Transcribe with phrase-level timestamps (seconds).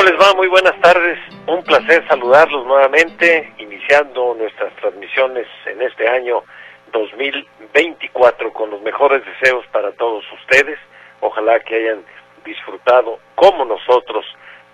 [0.00, 0.34] ¿Cómo les va?
[0.34, 1.18] Muy buenas tardes.
[1.46, 6.42] Un placer saludarlos nuevamente, iniciando nuestras transmisiones en este año
[6.90, 10.78] 2024 con los mejores deseos para todos ustedes.
[11.20, 12.02] Ojalá que hayan
[12.46, 14.24] disfrutado como nosotros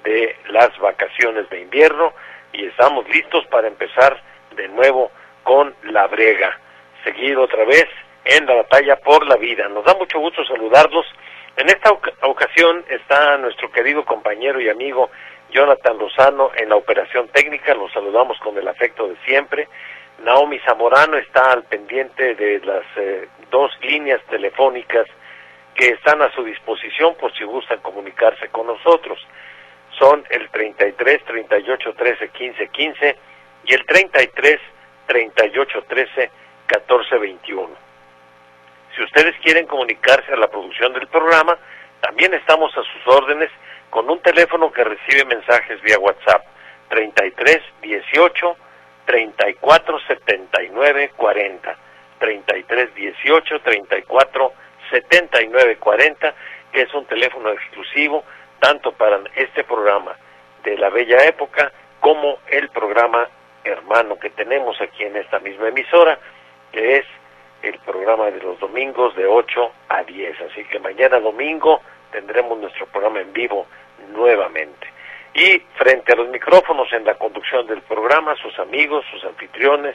[0.04, 2.12] de las vacaciones de invierno
[2.52, 4.22] y estamos listos para empezar
[4.54, 5.10] de nuevo
[5.42, 6.56] con la brega.
[7.02, 7.86] Seguir otra vez
[8.26, 9.68] en la batalla por la vida.
[9.70, 11.04] Nos da mucho gusto saludarlos.
[11.56, 15.10] En esta ocasión está nuestro querido compañero y amigo
[15.48, 17.74] Jonathan Lozano en la operación técnica.
[17.74, 19.66] Los saludamos con el afecto de siempre.
[20.22, 25.06] Naomi Zamorano está al pendiente de las eh, dos líneas telefónicas
[25.74, 29.18] que están a su disposición por si gustan comunicarse con nosotros.
[29.98, 33.16] Son el 33 38 13 15 15
[33.64, 34.60] y el 33
[35.06, 36.30] 38 13
[36.66, 37.85] 14 21.
[38.96, 41.58] Si ustedes quieren comunicarse a la producción del programa,
[42.00, 43.50] también estamos a sus órdenes
[43.90, 46.46] con un teléfono que recibe mensajes vía WhatsApp
[46.88, 48.56] 33 18
[49.04, 51.76] 34 79 40
[52.18, 54.52] 33 18 34
[54.90, 56.34] 79 40
[56.72, 58.24] que es un teléfono exclusivo
[58.60, 60.16] tanto para este programa
[60.64, 63.28] de la bella época como el programa
[63.62, 66.18] hermano que tenemos aquí en esta misma emisora
[66.72, 67.06] que es
[67.68, 71.80] el programa de los domingos de 8 a 10 así que mañana domingo
[72.10, 73.66] tendremos nuestro programa en vivo
[74.12, 74.96] nuevamente
[75.36, 79.94] y frente a los micrófonos en la conducción del programa, sus amigos, sus anfitriones,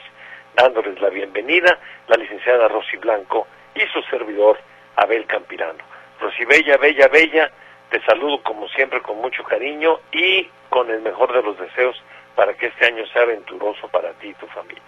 [0.54, 4.58] dándoles la bienvenida, la licenciada Rosy Blanco y su servidor
[4.94, 5.82] Abel Campirano.
[6.20, 7.50] Rosy Bella, Bella, Bella,
[7.90, 12.00] te saludo como siempre con mucho cariño y con el mejor de los deseos
[12.36, 14.82] para que este año sea aventuroso para ti y tu familia.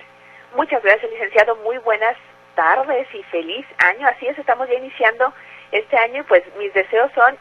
[0.54, 1.56] Muchas gracias, licenciado.
[1.56, 2.16] Muy buenas
[2.54, 4.06] tardes y feliz año.
[4.06, 5.32] Así es, estamos ya iniciando
[5.72, 7.36] este año y pues mis deseos son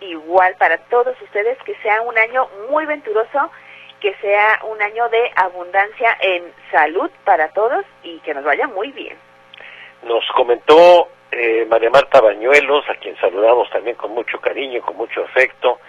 [0.00, 3.50] igual para todos ustedes, que sea un año muy venturoso,
[4.00, 8.92] que sea un año de abundancia en salud para todos y que nos vaya muy
[8.92, 9.16] bien.
[10.02, 15.22] Nos comentó eh, María Marta Bañuelos, a quien saludamos también con mucho cariño, con mucho
[15.24, 15.80] afecto,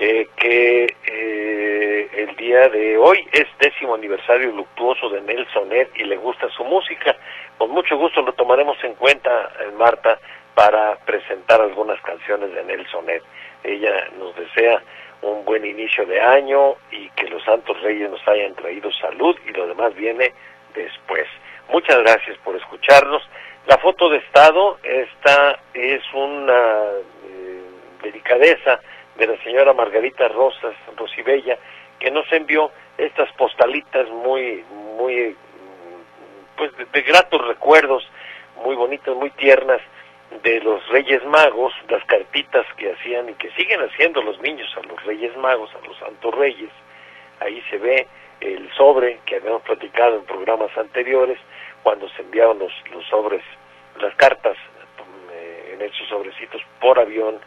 [0.00, 6.04] eh, que eh, el día de hoy es décimo aniversario luctuoso de Nelson Ed y
[6.04, 7.16] le gusta su música.
[7.58, 10.20] Con mucho gusto lo tomaremos en cuenta, Marta,
[10.54, 13.22] para presentar algunas canciones de Nelson Ed.
[13.64, 14.80] Ella nos desea
[15.22, 19.52] un buen inicio de año y que los santos reyes nos hayan traído salud y
[19.52, 20.32] lo demás viene
[20.74, 21.26] después.
[21.70, 23.28] Muchas gracias por escucharnos.
[23.66, 26.82] La foto de estado, esta es una
[27.26, 27.62] eh,
[28.00, 28.80] delicadeza
[29.18, 31.58] de la señora Margarita Rosas, Rosibella,
[31.98, 34.64] que nos envió estas postalitas muy,
[34.96, 35.36] muy,
[36.56, 38.08] pues de gratos recuerdos,
[38.64, 39.80] muy bonitas, muy tiernas,
[40.42, 44.86] de los Reyes Magos, las cartitas que hacían y que siguen haciendo los niños a
[44.86, 46.70] los Reyes Magos, a los Santos Reyes.
[47.40, 48.06] Ahí se ve
[48.40, 51.38] el sobre que habíamos platicado en programas anteriores,
[51.82, 53.42] cuando se enviaban los, los sobres,
[54.00, 54.56] las cartas
[55.32, 57.40] eh, en esos sobrecitos por avión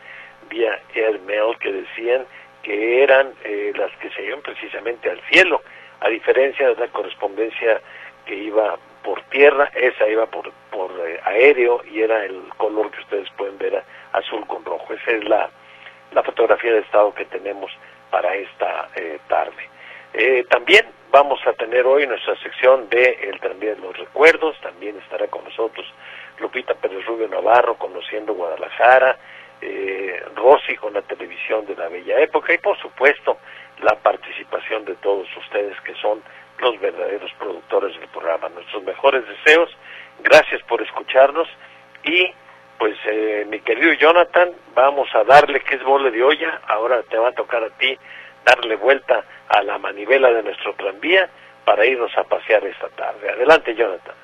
[0.49, 2.25] vía airmail que decían
[2.63, 5.61] que eran eh, las que se iban precisamente al cielo,
[5.99, 7.81] a diferencia de la correspondencia
[8.25, 13.01] que iba por tierra, esa iba por, por eh, aéreo y era el color que
[13.01, 14.93] ustedes pueden ver azul con rojo.
[14.93, 15.49] Esa es la,
[16.11, 17.71] la fotografía de estado que tenemos
[18.09, 19.69] para esta eh, tarde.
[20.13, 24.97] Eh, también vamos a tener hoy nuestra sección de el también de los recuerdos, también
[24.97, 25.85] estará con nosotros
[26.39, 29.17] Lupita Pérez Rubio Navarro conociendo Guadalajara,
[29.61, 33.37] eh, Rosy con la televisión de la bella época y por supuesto
[33.81, 36.21] la participación de todos ustedes que son
[36.59, 38.49] los verdaderos productores del programa.
[38.49, 39.69] Nuestros mejores deseos,
[40.23, 41.47] gracias por escucharnos
[42.03, 42.31] y
[42.77, 47.17] pues eh, mi querido Jonathan, vamos a darle que es bole de olla, ahora te
[47.17, 47.97] va a tocar a ti
[48.43, 51.29] darle vuelta a la manivela de nuestro tranvía
[51.63, 53.29] para irnos a pasear esta tarde.
[53.29, 54.15] Adelante Jonathan.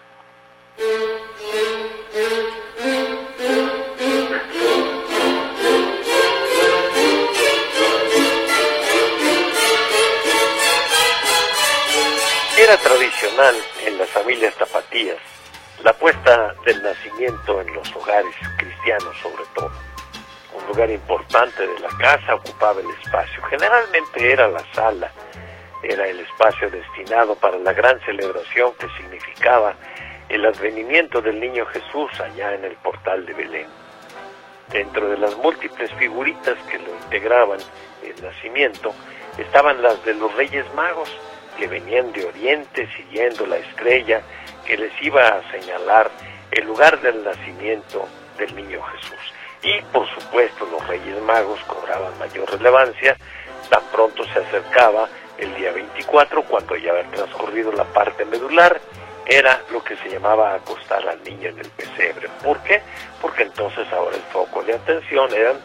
[12.68, 13.56] Era tradicional
[13.86, 15.16] en las familias tapatías
[15.86, 19.72] la puesta del nacimiento en los hogares cristianos sobre todo.
[20.54, 23.42] Un lugar importante de la casa ocupaba el espacio.
[23.44, 25.10] Generalmente era la sala,
[25.82, 29.74] era el espacio destinado para la gran celebración que significaba
[30.28, 33.68] el advenimiento del niño Jesús allá en el portal de Belén.
[34.74, 37.60] Dentro de las múltiples figuritas que lo integraban
[38.04, 38.94] el nacimiento,
[39.38, 41.10] estaban las de los Reyes Magos,
[41.58, 44.22] que venían de Oriente siguiendo la estrella
[44.66, 46.10] que les iba a señalar
[46.52, 48.08] el lugar del nacimiento
[48.38, 49.34] del niño Jesús.
[49.64, 53.18] Y por supuesto los Reyes Magos cobraban mayor relevancia
[53.70, 58.80] tan pronto se acercaba el día 24 cuando ya había transcurrido la parte medular
[59.26, 62.30] era lo que se llamaba acostar al niño en el pesebre.
[62.44, 62.82] ¿Por qué?
[63.22, 65.58] Porque entonces ahora el foco de atención eran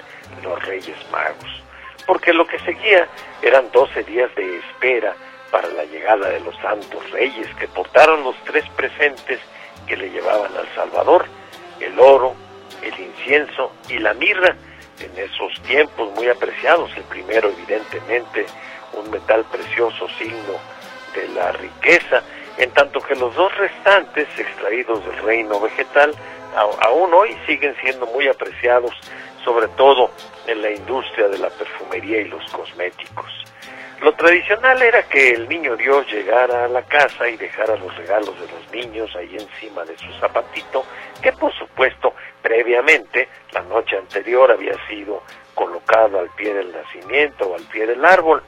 [0.43, 1.63] los Reyes Magos.
[2.07, 3.07] Porque lo que seguía
[3.41, 5.15] eran 12 días de espera
[5.53, 9.39] para la llegada de los santos reyes que portaron los tres presentes
[9.87, 11.27] que le llevaban al Salvador,
[11.79, 12.35] el oro,
[12.83, 14.57] el incienso y la mirra,
[14.99, 18.47] en esos tiempos muy apreciados, el primero evidentemente
[18.95, 20.55] un metal precioso signo
[21.15, 22.23] de la riqueza,
[22.57, 26.15] en tanto que los dos restantes, extraídos del reino vegetal,
[26.81, 28.93] aún hoy siguen siendo muy apreciados,
[29.45, 30.11] sobre todo
[30.47, 33.42] en la industria de la perfumería y los cosméticos.
[34.03, 38.35] Lo tradicional era que el niño Dios llegara a la casa y dejara los regalos
[38.41, 40.85] de los niños ahí encima de su zapatito,
[41.23, 42.13] que por supuesto
[42.43, 45.23] previamente, la noche anterior, había sido
[45.55, 48.43] colocado al pie del nacimiento o al pie del árbol.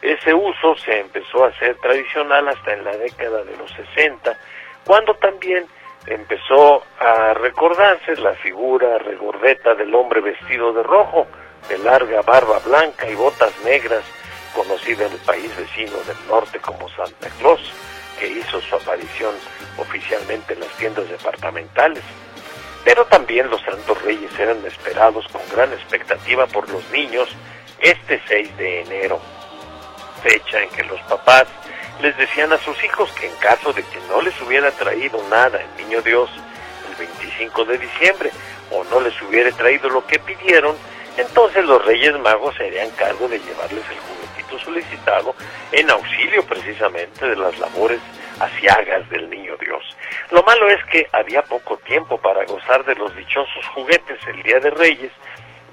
[0.00, 4.38] Ese uso se empezó a hacer tradicional hasta en la década de los 60,
[4.86, 5.66] cuando también
[6.06, 11.26] empezó a recordarse la figura regordeta del hombre vestido de rojo,
[11.68, 14.02] de larga barba blanca y botas negras,
[14.54, 17.60] conocida en el país vecino del norte como Santa Claus,
[18.18, 19.34] que hizo su aparición
[19.76, 22.02] oficialmente en las tiendas departamentales.
[22.84, 27.28] Pero también los Santos Reyes eran esperados con gran expectativa por los niños
[27.80, 29.20] este 6 de enero,
[30.22, 31.46] fecha en que los papás
[32.00, 35.60] les decían a sus hijos que en caso de que no les hubiera traído nada
[35.60, 36.30] el niño Dios
[36.90, 38.30] el 25 de diciembre
[38.70, 40.76] o no les hubiera traído lo que pidieron,
[41.16, 44.17] entonces los Reyes Magos se harían cargo de llevarles el
[44.56, 45.34] solicitado
[45.72, 48.00] en auxilio precisamente de las labores
[48.40, 49.82] asiagas del niño Dios.
[50.30, 54.60] Lo malo es que había poco tiempo para gozar de los dichosos juguetes el Día
[54.60, 55.12] de Reyes,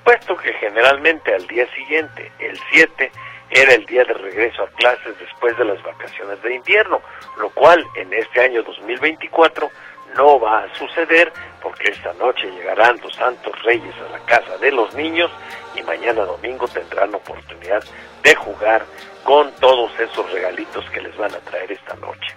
[0.04, 3.12] puesto que generalmente al día siguiente, el 7,
[3.51, 7.00] era el día de regreso a clases después de las vacaciones de invierno,
[7.38, 9.69] lo cual en este año 2024
[10.16, 11.32] no va a suceder
[11.62, 15.32] porque esta noche llegarán los santos reyes a la casa de los niños
[15.76, 17.84] y mañana domingo tendrán oportunidad
[18.24, 18.86] de jugar
[19.24, 22.36] con todos esos regalitos que les van a traer esta noche.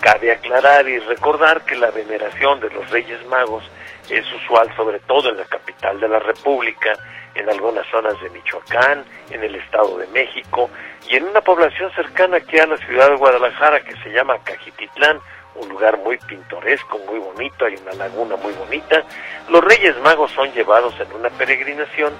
[0.00, 3.64] Cabe aclarar y recordar que la veneración de los Reyes Magos
[4.08, 6.92] es usual sobre todo en la capital de la República,
[7.34, 10.70] en algunas zonas de Michoacán, en el Estado de México
[11.08, 15.20] y en una población cercana aquí a la ciudad de Guadalajara que se llama Cajititlán,
[15.60, 19.04] un lugar muy pintoresco, muy bonito, hay una laguna muy bonita.
[19.48, 22.12] Los Reyes Magos son llevados en una peregrinación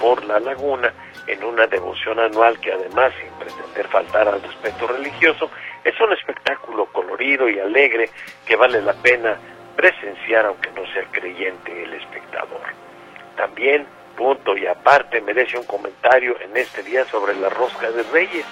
[0.00, 0.92] por la laguna
[1.26, 5.50] en una devoción anual que además, sin pretender faltar al respeto religioso,
[5.84, 8.10] es un espectáculo colorido y alegre
[8.46, 9.36] que vale la pena
[9.76, 12.62] presenciar aunque no sea creyente el espectador.
[13.36, 13.86] También,
[14.16, 18.44] punto y aparte, merece un comentario en este día sobre la rosca de reyes,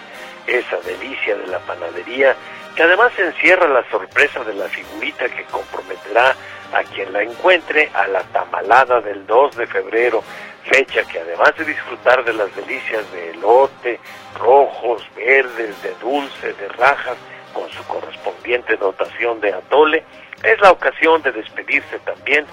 [0.46, 2.36] esa delicia de la panadería
[2.74, 6.36] que además encierra la sorpresa de la figurita que comprometerá
[6.72, 10.22] a quien la encuentre a la tamalada del 2 de febrero,
[10.64, 13.98] fecha que además de disfrutar de las delicias de elote,
[14.38, 17.16] rojos, verdes, de dulce, de rajas,
[17.54, 20.04] con su correspondiente dotación de atole,
[20.42, 22.44] es la ocasión de despedirse también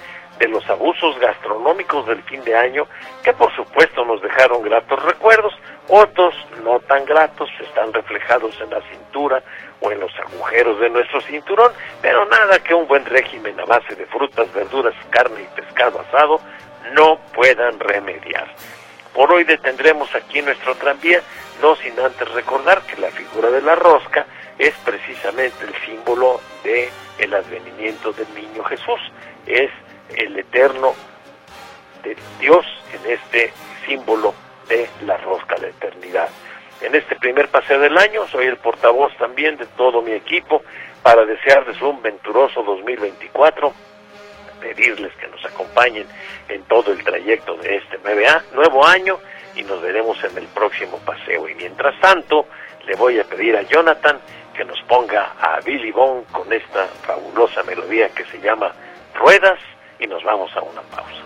[0.43, 2.85] de los abusos gastronómicos del fin de año,
[3.23, 5.53] que por supuesto nos dejaron gratos recuerdos,
[5.87, 6.35] otros
[6.65, 9.41] no tan gratos están reflejados en la cintura
[9.79, 11.71] o en los agujeros de nuestro cinturón,
[12.01, 16.41] pero nada que un buen régimen a base de frutas, verduras, carne y pescado asado
[16.91, 18.47] no puedan remediar.
[19.13, 21.21] Por hoy detendremos aquí nuestro tranvía,
[21.61, 24.25] no sin antes recordar que la figura de la rosca
[24.57, 28.99] es precisamente el símbolo de el advenimiento del niño Jesús,
[29.45, 29.71] es
[30.17, 30.93] el eterno
[32.03, 33.53] de Dios en este
[33.85, 34.33] símbolo
[34.67, 36.29] de la rosca de eternidad.
[36.81, 40.63] En este primer paseo del año soy el portavoz también de todo mi equipo
[41.01, 43.73] para desearles un venturoso 2024,
[44.59, 46.07] pedirles que nos acompañen
[46.49, 47.99] en todo el trayecto de este
[48.53, 49.19] nuevo año
[49.55, 51.47] y nos veremos en el próximo paseo.
[51.47, 52.47] Y mientras tanto,
[52.85, 54.19] le voy a pedir a Jonathan
[54.53, 58.73] que nos ponga a Billy Bond con esta fabulosa melodía que se llama
[59.15, 59.59] Ruedas
[60.03, 61.23] y nos vamos a una pausa.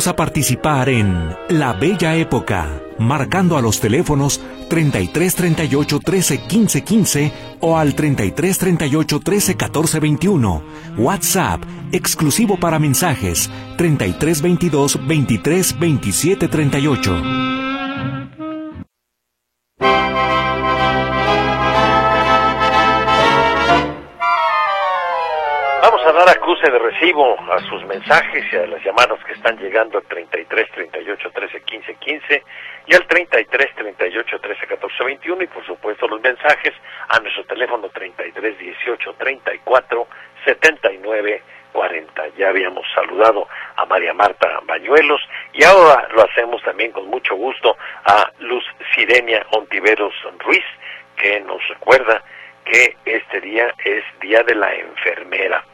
[0.00, 4.40] Invitamos a participar en La Bella Época, marcando a los teléfonos
[4.70, 10.62] 33 38 13 15 15 o al 33 38 13 14 21.
[10.96, 17.50] WhatsApp, exclusivo para mensajes, 33 22 23 27 38.
[26.68, 31.60] de recibo a sus mensajes y a las llamadas están llegando al 33 38 13
[31.62, 32.42] 15 15
[32.86, 36.74] y al 33 38 13 14 21 y por supuesto los mensajes
[37.08, 40.08] a nuestro teléfono 33 18 34
[40.44, 41.42] 79
[41.72, 42.28] 40.
[42.36, 45.22] Ya habíamos saludado a María Marta Bañuelos
[45.54, 50.64] y ahora lo hacemos también con mucho gusto a Luz Sirenia Ontiveros Ruiz
[51.16, 52.22] que nos recuerda
[52.64, 55.64] que este día es Día de la Enfermera.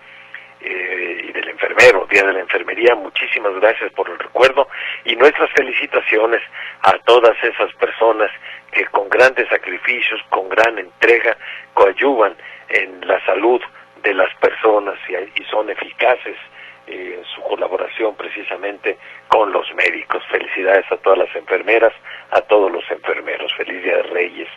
[0.68, 2.96] Eh, y del enfermero, Día de la Enfermería.
[2.96, 4.66] Muchísimas gracias por el recuerdo
[5.04, 6.42] y nuestras felicitaciones
[6.82, 8.32] a todas esas personas
[8.73, 11.37] que con grandes sacrificios, con gran entrega,
[11.73, 12.35] coadyuvan
[12.68, 13.61] en la salud
[14.02, 16.37] de las personas y, son eficaces
[16.88, 20.25] eh, en su colaboración precisamente con los médicos.
[20.28, 21.92] Felicidades a todas las enfermeras,
[22.32, 23.54] a todos los enfermeros.
[23.54, 24.49] Feliz Día de Reyes.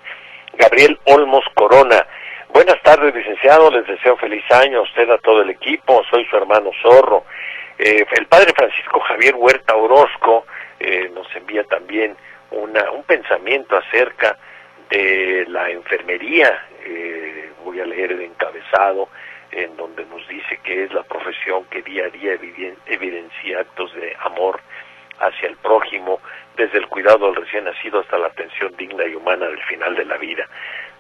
[0.54, 2.04] Gabriel Olmos Corona,
[2.52, 3.70] Buenas tardes, licenciado.
[3.70, 6.04] Les deseo feliz año a usted, a todo el equipo.
[6.10, 7.24] Soy su hermano Zorro.
[7.78, 10.46] Eh, el padre Francisco Javier Huerta Orozco
[10.80, 12.18] eh, nos envía también
[12.52, 14.38] una, un pensamiento acerca
[14.90, 16.66] de la enfermería.
[16.84, 19.10] Eh, voy a leer el encabezado
[19.52, 22.34] en donde nos dice que es la profesión que día a día
[22.88, 24.60] evidencia actos de amor
[25.20, 26.20] hacia el prójimo,
[26.56, 30.06] desde el cuidado al recién nacido hasta la atención digna y humana del final de
[30.06, 30.48] la vida.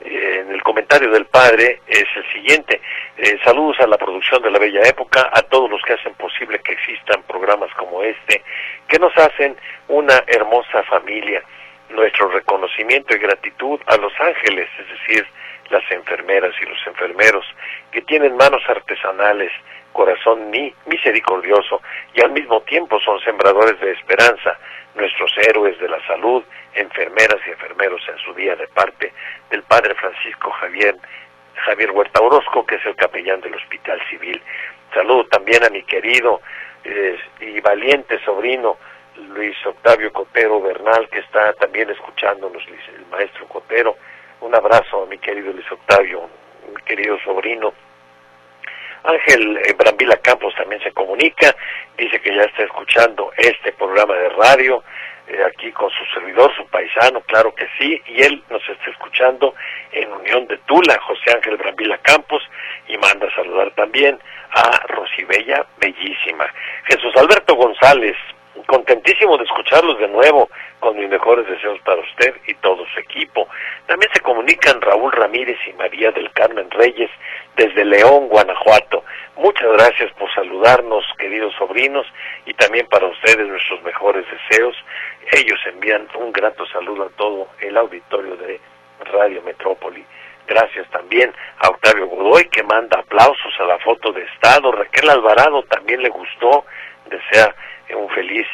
[0.01, 2.81] En el comentario del padre es el siguiente,
[3.17, 6.59] eh, saludos a la producción de la Bella Época, a todos los que hacen posible
[6.59, 8.41] que existan programas como este,
[8.87, 9.57] que nos hacen
[9.89, 11.43] una hermosa familia.
[11.89, 15.27] Nuestro reconocimiento y gratitud a los ángeles, es decir,
[15.69, 17.45] las enfermeras y los enfermeros,
[17.91, 19.51] que tienen manos artesanales,
[19.93, 20.51] corazón
[20.85, 21.81] misericordioso
[22.13, 24.57] y al mismo tiempo son sembradores de esperanza,
[24.95, 29.11] nuestros héroes de la salud, enfermeras y enfermeros en su día de parte
[29.49, 30.95] del padre Francisco Javier,
[31.55, 34.41] Javier Huerta Orozco, que es el capellán del Hospital Civil.
[34.93, 36.41] Saludo también a mi querido
[36.83, 38.77] eh, y valiente sobrino
[39.33, 43.97] Luis Octavio Cotero Bernal, que está también escuchándonos, el maestro Cotero.
[44.41, 46.29] Un abrazo a mi querido Luis Octavio,
[46.73, 47.73] mi querido sobrino.
[49.03, 51.55] Ángel eh, Brambila Campos también se comunica,
[51.97, 54.83] dice que ya está escuchando este programa de radio.
[55.27, 59.53] Eh, aquí con su servidor, su paisano, claro que sí, y él nos está escuchando
[59.91, 62.41] en Unión de Tula, José Ángel Brambila Campos,
[62.87, 64.17] y manda saludar también
[64.51, 66.51] a Rosibella Bellísima.
[66.85, 68.15] Jesús Alberto González,
[68.65, 73.47] contentísimo de escucharlos de nuevo, con mis mejores deseos para usted y todo su equipo.
[73.85, 77.09] También se comunican Raúl Ramírez y María del Carmen Reyes
[77.55, 79.03] desde León, Guanajuato.
[79.37, 82.05] Muchas gracias por saludarnos, queridos sobrinos,
[82.45, 84.75] y también para ustedes nuestros mejores deseos.
[85.31, 88.59] Ellos envían un grato saludo a todo el auditorio de
[89.11, 90.05] Radio Metrópoli.
[90.47, 94.71] Gracias también a Octavio Godoy que manda aplausos a la foto de Estado.
[94.71, 96.65] Raquel Alvarado también le gustó.
[97.05, 97.53] Desea
[97.95, 98.47] un feliz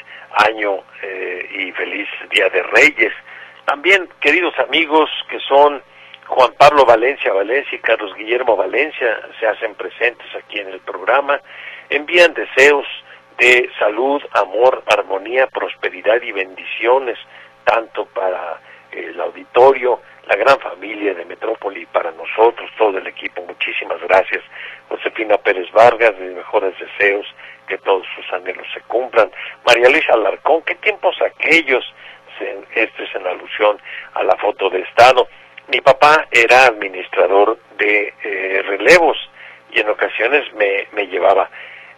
[0.47, 3.13] año eh, y feliz Día de Reyes.
[3.65, 5.81] También, queridos amigos que son
[6.27, 11.39] Juan Pablo Valencia Valencia y Carlos Guillermo Valencia, se hacen presentes aquí en el programa,
[11.89, 12.85] envían deseos
[13.37, 17.17] de salud, amor, armonía, prosperidad y bendiciones,
[17.63, 18.59] tanto para
[18.91, 23.43] el auditorio, la gran familia de Metrópoli, para nosotros, todo el equipo.
[23.43, 24.43] Muchísimas gracias.
[24.87, 27.25] Josefina Pérez Vargas, mis mejores deseos,
[27.67, 29.29] que todos sus anhelos se cumplan.
[29.65, 31.83] María Luisa Alarcón, ¿qué tiempos aquellos?
[32.73, 33.77] Esto es en alusión
[34.13, 35.27] a la foto de Estado.
[35.67, 39.17] Mi papá era administrador de eh, relevos
[39.71, 41.49] y en ocasiones me, me llevaba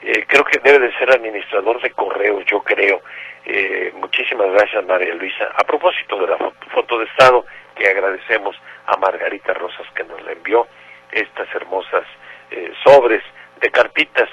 [0.01, 3.01] eh, creo que debe de ser administrador de correos, yo creo.
[3.45, 5.49] Eh, muchísimas gracias, María Luisa.
[5.55, 7.45] A propósito de la foto, de Estado,
[7.75, 8.55] que agradecemos
[8.85, 10.67] a Margarita Rosas que nos la envió,
[11.11, 12.03] estas hermosas
[12.51, 13.23] eh, sobres
[13.59, 14.29] de cartitas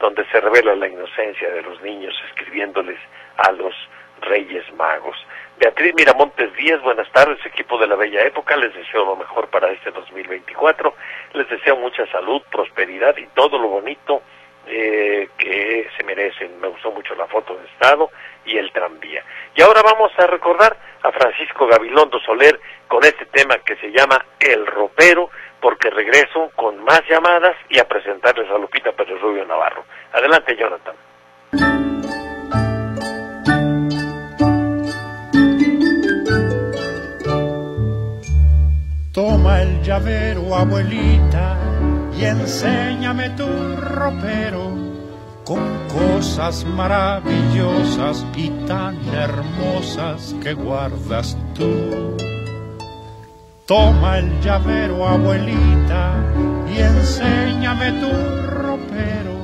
[0.00, 2.98] donde se revela la inocencia de los niños escribiéndoles
[3.36, 3.74] a los
[4.20, 5.16] Reyes Magos.
[5.58, 9.70] Beatriz Miramontes Díaz, buenas tardes, equipo de la Bella Época, les deseo lo mejor para
[9.70, 10.94] este 2024,
[11.34, 14.22] les deseo mucha salud, prosperidad y todo lo bonito
[14.66, 16.60] eh, que se merecen.
[16.60, 18.10] Me gustó mucho la foto de Estado
[18.44, 19.22] y el tranvía.
[19.54, 22.58] Y ahora vamos a recordar a Francisco Gabilondo Soler
[22.88, 25.30] con este tema que se llama El Ropero,
[25.60, 29.84] porque regreso con más llamadas y a presentarles a Lupita Pérez Rubio Navarro.
[30.12, 30.96] Adelante, Jonathan.
[39.12, 41.75] Toma el llavero, abuelita
[42.18, 44.70] y enséñame tu ropero
[45.44, 52.16] con cosas maravillosas y tan hermosas que guardas tú.
[53.66, 56.14] Toma el llavero, abuelita,
[56.72, 58.10] y enséñame tu
[58.46, 59.36] ropero.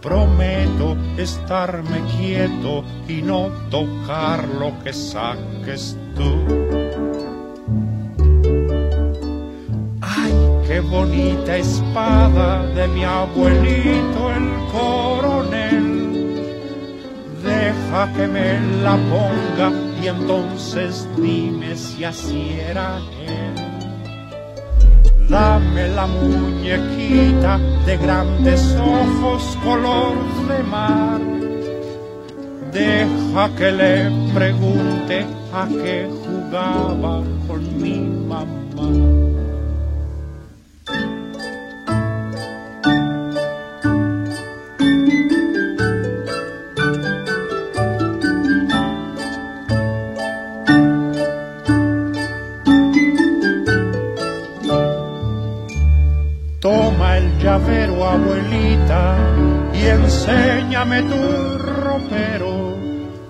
[0.00, 6.55] Prometo estarme quieto y no tocar lo que saques tú.
[10.66, 15.96] Qué bonita espada de mi abuelito el coronel.
[17.42, 19.70] Deja que me la ponga
[20.02, 23.54] y entonces dime si así era él.
[25.28, 30.14] Dame la muñequita de grandes ojos color
[30.48, 31.20] de mar.
[32.72, 39.35] Deja que le pregunte a qué jugaba con mi mamá.
[58.16, 59.16] Abuelita,
[59.72, 62.76] y enséñame tu ropero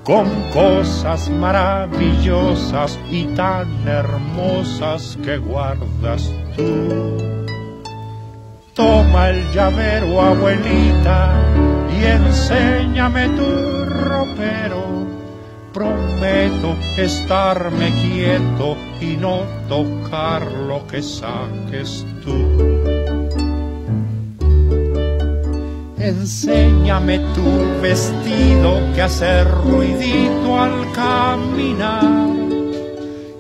[0.07, 7.17] con cosas maravillosas y tan hermosas que guardas tú.
[8.73, 11.33] Toma el llavero, abuelita,
[11.99, 14.85] y enséñame tu ropero.
[15.73, 22.96] Prometo estarme quieto y no tocar lo que saques tú.
[26.07, 32.31] Enséñame tu vestido que hace ruidito al caminar.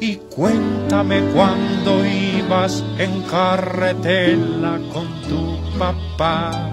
[0.01, 6.73] Y cuéntame cuando ibas en carretela con tu papá.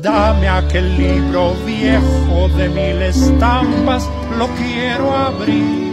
[0.00, 5.84] Dame aquel libro viejo de mil estampas, lo quiero abrir.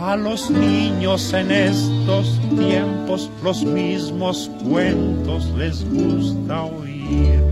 [0.00, 7.51] A los niños en estos tiempos los mismos cuentos les gusta oír.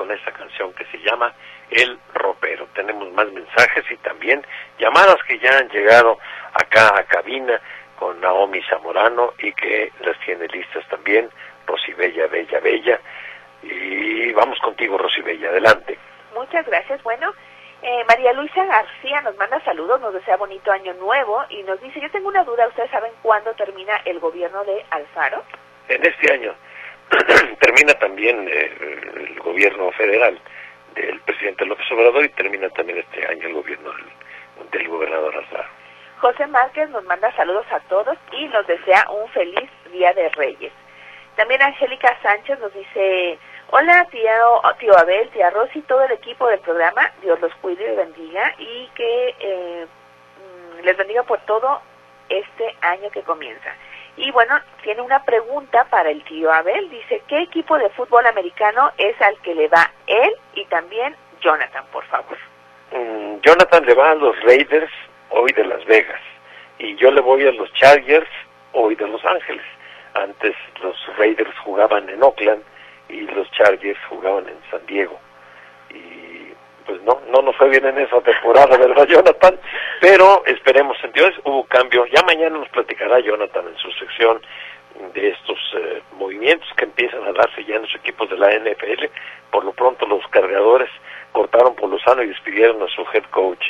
[0.00, 1.32] Con esta canción que se llama
[1.70, 2.66] El Ropero.
[2.74, 4.44] Tenemos más mensajes y también
[4.78, 6.18] llamadas que ya han llegado
[6.52, 7.60] acá a cabina
[7.98, 11.28] con Naomi Zamorano y que las tiene listas también
[11.66, 13.00] Rosy Bella, Bella, Bella.
[13.62, 15.98] Y vamos contigo, Rosy Bella, adelante.
[16.34, 17.02] Muchas gracias.
[17.02, 17.32] Bueno,
[17.82, 22.00] eh, María Luisa García nos manda saludos, nos desea bonito año nuevo y nos dice,
[22.00, 25.44] yo tengo una duda, ¿ustedes saben cuándo termina el gobierno de Alfaro?
[25.88, 26.54] En este año.
[27.60, 28.72] termina también eh,
[29.16, 30.38] el gobierno federal
[30.94, 33.90] del presidente López Obrador y termina también este año el gobierno
[34.70, 35.68] del, gobernador Alfaro.
[36.20, 40.72] José Márquez nos manda saludos a todos y nos desea un feliz Día de Reyes.
[41.36, 43.38] También Angélica Sánchez nos dice,
[43.70, 47.96] hola tío, tío Abel, tía Rosy, todo el equipo del programa, Dios los cuide y
[47.96, 51.80] bendiga y que eh, mm, les bendiga por todo
[52.28, 53.74] este año que comienza.
[54.20, 56.90] Y bueno, tiene una pregunta para el tío Abel.
[56.90, 61.84] Dice, ¿qué equipo de fútbol americano es al que le va él y también Jonathan,
[61.90, 62.36] por favor?
[62.92, 64.92] Mm, Jonathan le va a los Raiders
[65.30, 66.20] hoy de Las Vegas
[66.78, 68.28] y yo le voy a los Chargers
[68.72, 69.64] hoy de Los Ángeles.
[70.12, 72.62] Antes los Raiders jugaban en Oakland
[73.08, 75.18] y los Chargers jugaban en San Diego.
[76.90, 79.56] Pues no, no nos fue bien en esa temporada, ¿verdad, Jonathan?
[80.00, 82.04] Pero esperemos en Dios, hubo cambio.
[82.06, 84.42] Ya mañana nos platicará Jonathan en su sección
[85.14, 89.04] de estos eh, movimientos que empiezan a darse ya en los equipos de la NFL.
[89.52, 90.90] Por lo pronto los cargadores
[91.30, 93.64] cortaron por Lozano y despidieron a su head coach,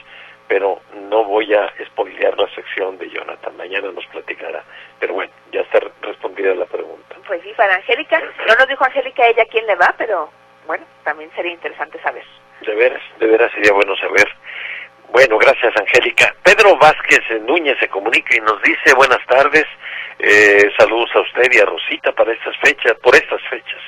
[0.48, 0.80] pero
[1.10, 3.54] no voy a spoilear la sección de Jonathan.
[3.58, 4.64] Mañana nos platicará.
[4.98, 7.16] Pero bueno, ya está respondida la pregunta.
[7.26, 10.30] Pues sí, para Angélica, no nos dijo Angélica ella quién le va, pero
[10.66, 12.24] bueno, también sería interesante saber.
[12.60, 14.28] De veras, de veras sería bueno saber.
[15.12, 16.34] Bueno, gracias Angélica.
[16.42, 19.64] Pedro Vázquez Núñez se comunica y nos dice buenas tardes,
[20.18, 23.80] eh, saludos a usted y a Rosita para estas fechas, por estas fechas.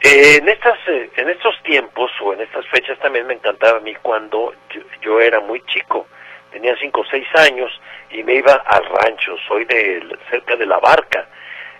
[0.00, 3.80] Eh, en estas, eh, en estos tiempos o en estas fechas también me encantaba a
[3.80, 4.54] mí cuando
[5.00, 6.06] yo, era muy chico,
[6.50, 7.70] tenía cinco o seis años
[8.10, 11.28] y me iba al rancho, soy de cerca de la Barca,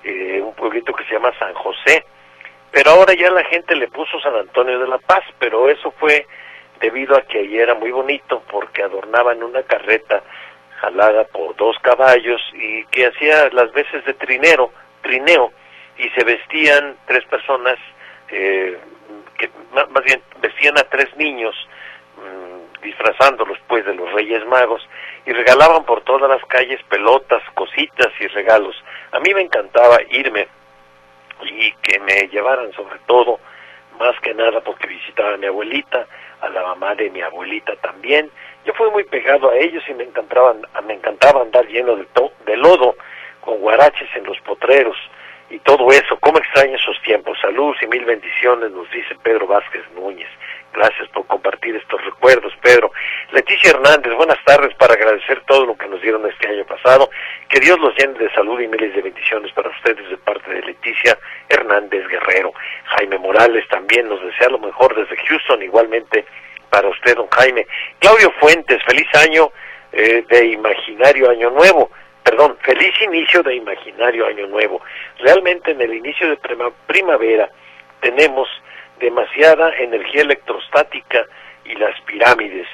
[0.04, 2.04] un pueblito que se llama San José
[2.70, 6.26] pero ahora ya la gente le puso San Antonio de la Paz, pero eso fue
[6.80, 10.22] debido a que allí era muy bonito porque adornaban una carreta
[10.80, 15.52] jalada por dos caballos y que hacía las veces de trinero, trineo,
[15.98, 17.78] y se vestían tres personas,
[18.28, 18.78] eh,
[19.38, 21.54] que más bien vestían a tres niños,
[22.16, 24.86] mm, disfrazándolos pues de los Reyes Magos,
[25.24, 28.76] y regalaban por todas las calles pelotas, cositas y regalos.
[29.12, 30.48] A mí me encantaba irme
[31.44, 33.38] y que me llevaran sobre todo,
[33.98, 36.06] más que nada porque visitaba a mi abuelita,
[36.40, 38.30] a la mamá de mi abuelita también.
[38.64, 42.06] Yo fui muy pegado a ellos y me encantaban, me encantaba andar lleno de,
[42.46, 42.96] de lodo,
[43.40, 44.96] con guaraches en los potreros
[45.50, 46.18] y todo eso.
[46.20, 47.38] ¿Cómo extraño esos tiempos?
[47.40, 50.28] Salud y mil bendiciones, nos dice Pedro Vázquez Núñez.
[50.72, 52.92] Gracias por compartir estos recuerdos, Pedro.
[53.32, 57.08] Leticia Hernández, buenas tardes para agradecer todo lo que nos dieron este año pasado.
[57.48, 60.62] Que Dios los llene de salud y miles de bendiciones para ustedes de parte de
[60.62, 62.52] Leticia Hernández Guerrero.
[62.84, 66.26] Jaime Morales también nos desea lo mejor desde Houston, igualmente
[66.70, 67.66] para usted, don Jaime.
[67.98, 69.50] Claudio Fuentes, feliz año
[69.92, 71.90] eh, de Imaginario Año Nuevo.
[72.22, 74.82] Perdón, feliz inicio de Imaginario Año Nuevo.
[75.20, 76.38] Realmente en el inicio de
[76.86, 77.48] primavera
[78.00, 78.48] tenemos
[78.98, 81.26] demasiada energía electrostática
[81.64, 82.66] y las pirámides,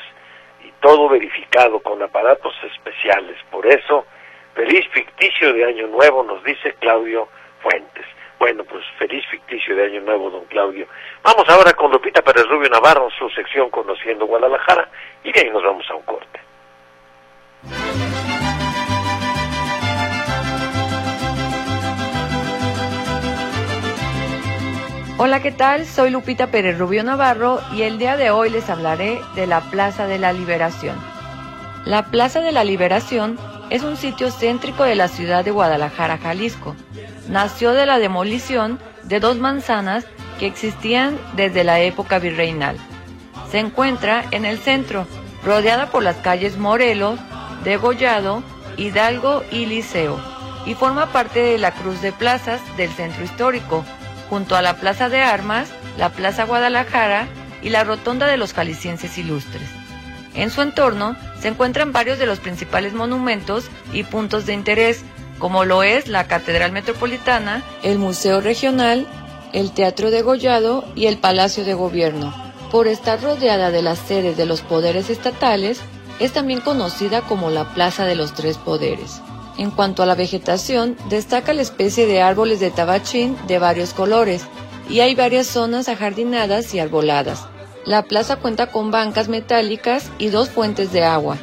[0.64, 3.36] y todo verificado con aparatos especiales.
[3.50, 4.06] Por eso,
[4.54, 7.28] feliz ficticio de Año Nuevo, nos dice Claudio
[7.60, 8.06] Fuentes.
[8.38, 10.86] Bueno, pues feliz ficticio de Año Nuevo, don Claudio.
[11.22, 14.88] Vamos ahora con Lupita Pérez Rubio Navarro, su sección Conociendo Guadalajara,
[15.22, 16.40] y de ahí nos vamos a un corte.
[25.24, 25.86] Hola, ¿qué tal?
[25.86, 30.08] Soy Lupita Pérez Rubio Navarro y el día de hoy les hablaré de la Plaza
[30.08, 30.96] de la Liberación.
[31.84, 33.38] La Plaza de la Liberación
[33.70, 36.74] es un sitio céntrico de la ciudad de Guadalajara, Jalisco.
[37.28, 40.04] Nació de la demolición de dos manzanas
[40.40, 42.76] que existían desde la época virreinal.
[43.48, 45.06] Se encuentra en el centro,
[45.44, 47.20] rodeada por las calles Morelos,
[47.62, 48.42] Degollado,
[48.76, 50.18] Hidalgo y Liceo,
[50.66, 53.84] y forma parte de la Cruz de Plazas del Centro Histórico,
[54.28, 57.28] junto a la Plaza de Armas, la Plaza Guadalajara
[57.62, 59.68] y la Rotonda de los Jaliscienses Ilustres.
[60.34, 65.04] En su entorno se encuentran varios de los principales monumentos y puntos de interés,
[65.38, 69.06] como lo es la Catedral Metropolitana, el Museo Regional,
[69.52, 72.34] el Teatro de Gollado y el Palacio de Gobierno.
[72.70, 75.80] Por estar rodeada de las sedes de los poderes estatales,
[76.20, 79.20] es también conocida como la Plaza de los Tres Poderes.
[79.58, 84.42] En cuanto a la vegetación, destaca la especie de árboles de tabachín de varios colores,
[84.88, 87.46] y hay varias zonas ajardinadas y arboladas.
[87.84, 91.36] La plaza cuenta con bancas metálicas y dos fuentes de agua.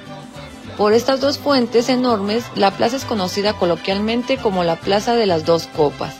[0.77, 5.45] Por estas dos fuentes enormes, la plaza es conocida coloquialmente como la Plaza de las
[5.45, 6.15] Dos Copas.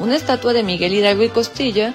[0.00, 1.94] Una estatua de Miguel Hidalgo y Costilla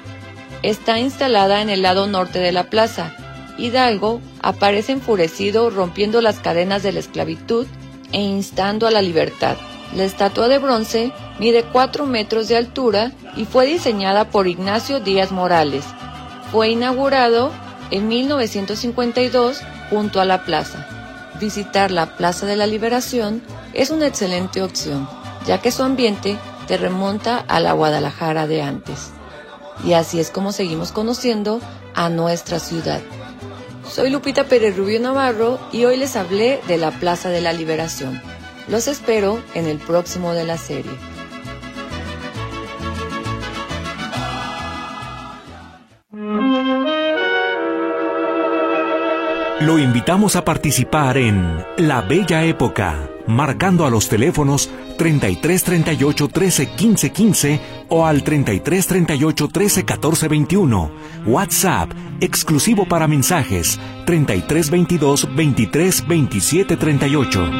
[0.64, 3.14] está instalada en el lado norte de la plaza.
[3.58, 7.68] Hidalgo aparece enfurecido rompiendo las cadenas de la esclavitud
[8.12, 9.58] e instando a la libertad.
[9.96, 15.32] La estatua de bronce mide 4 metros de altura y fue diseñada por Ignacio Díaz
[15.32, 15.84] Morales.
[16.52, 17.52] Fue inaugurado
[17.92, 20.88] en 1952 junto a la plaza.
[21.40, 23.42] Visitar la Plaza de la Liberación
[23.74, 25.10] es una excelente opción,
[25.46, 29.12] ya que su ambiente te remonta a la Guadalajara de antes.
[29.84, 31.60] Y así es como seguimos conociendo
[31.96, 33.02] a nuestra ciudad.
[33.92, 38.22] Soy Lupita Pérez Rubio Navarro y hoy les hablé de la Plaza de la Liberación.
[38.70, 40.94] Los espero en el próximo de la serie.
[49.60, 56.70] Lo invitamos a participar en La Bella Época, marcando a los teléfonos 33 38 13
[56.70, 60.92] 15 15 o al 33 38 13 14 21.
[61.26, 67.52] WhatsApp exclusivo para mensajes 33 22 23 27 38.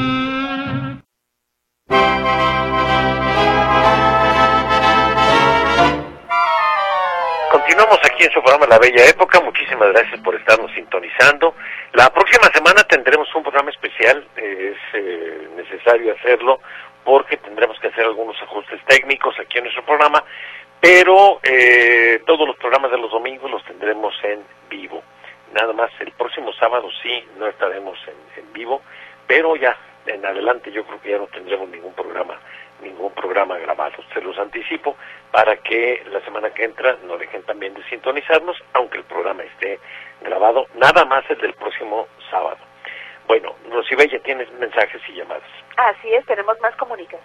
[7.72, 9.40] Continuamos aquí en su programa La Bella Época.
[9.40, 11.54] Muchísimas gracias por estarnos sintonizando.
[11.94, 16.60] La próxima semana tendremos un programa especial, es eh, necesario hacerlo
[17.02, 20.22] porque tendremos que hacer algunos ajustes técnicos aquí en nuestro programa,
[20.82, 25.02] pero eh, todos los programas de los domingos los tendremos en vivo.
[25.54, 28.82] Nada más el próximo sábado sí no estaremos en, en vivo,
[29.26, 32.38] pero ya en adelante yo creo que ya no tendremos ningún programa
[32.82, 33.96] ningún programa grabado.
[34.12, 34.96] Se los anticipo
[35.30, 39.78] para que la semana que entra no dejen también de sintonizarnos, aunque el programa esté
[40.20, 42.58] grabado, nada más el del próximo sábado.
[43.26, 45.48] Bueno, Rosibella, tienes mensajes y llamadas.
[45.76, 47.22] Así es, tenemos más comunicación.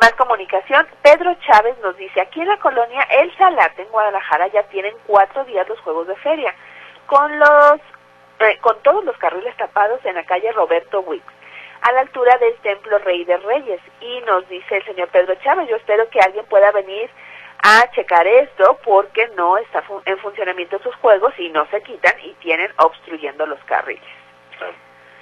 [0.00, 0.86] Más comunicación.
[1.02, 5.44] Pedro Chávez nos dice, aquí en la colonia El Salate, en Guadalajara, ya tienen cuatro
[5.44, 6.54] días los juegos de feria.
[7.06, 7.80] con los
[8.40, 11.32] eh, con todos los carriles tapados en la calle Roberto Wicks,
[11.82, 13.80] a la altura del Templo Rey de Reyes.
[14.00, 17.10] Y nos dice el señor Pedro Chávez, yo espero que alguien pueda venir
[17.62, 22.32] a checar esto porque no está en funcionamiento sus juegos y no se quitan y
[22.34, 24.02] tienen obstruyendo los carriles.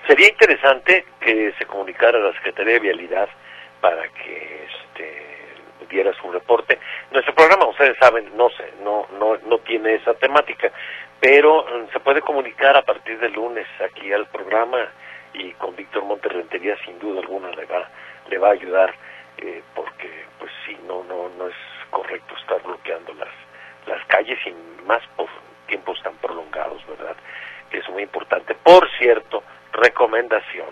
[0.07, 3.29] Sería interesante que se comunicara a la Secretaría de Vialidad
[3.81, 5.27] para que este,
[5.91, 6.79] diera su reporte.
[7.11, 10.71] Nuestro programa, ustedes saben, no sé, no, no, no tiene esa temática,
[11.21, 14.89] pero mm, se puede comunicar a partir del lunes aquí al programa
[15.35, 17.89] y con Víctor Monterrentería sin duda alguna le va,
[18.29, 18.95] le va a ayudar
[19.39, 21.55] eh, porque pues sí, no, no, no es
[21.91, 23.29] correcto estar bloqueando las,
[23.87, 25.29] las calles y más por
[25.67, 27.17] tiempos tan prolongados, ¿verdad?
[27.71, 28.55] Es muy importante.
[28.55, 30.69] Por cierto, recomendación,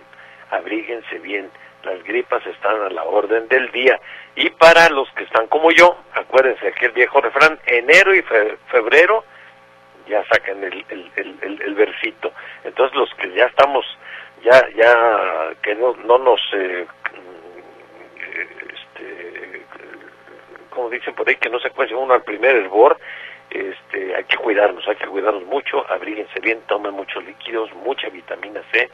[0.51, 1.51] abríguense bien,
[1.85, 4.01] las gripas están a la orden del día.
[4.35, 8.23] Y para los que están como yo, acuérdense aquel viejo refrán, enero y
[8.71, 9.25] febrero
[10.09, 12.33] ya sacan el, el, el, versito.
[12.65, 13.85] Entonces los que ya estamos,
[14.43, 16.87] ya, ya, que no, no nos, eh,
[18.71, 19.63] este,
[20.71, 22.99] como dicen por ahí, que no se cuece uno al primer hervor,
[23.51, 28.63] este, hay que cuidarnos, hay que cuidarnos mucho, abríguense bien, tomen muchos líquidos, mucha vitamina
[28.73, 28.91] C,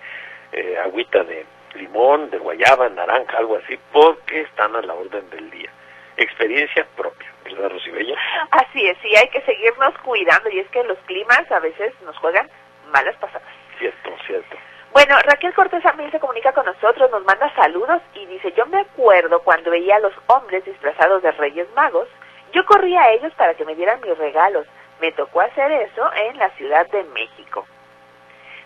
[0.53, 5.51] eh, agüita de limón, de guayaba, naranja, algo así, porque están a la orden del
[5.51, 5.71] día.
[6.17, 8.15] Experiencia propia, ¿verdad, Rosibella?
[8.51, 12.17] Así es, sí, hay que seguirnos cuidando y es que los climas a veces nos
[12.19, 12.49] juegan
[12.93, 13.49] malas pasadas.
[13.79, 14.57] Cierto, cierto.
[14.93, 18.81] Bueno, Raquel Cortés también se comunica con nosotros, nos manda saludos y dice, yo me
[18.81, 22.09] acuerdo cuando veía a los hombres disfrazados de Reyes Magos,
[22.53, 24.67] yo corría a ellos para que me dieran mis regalos.
[25.01, 27.67] Me tocó hacer eso en la Ciudad de México.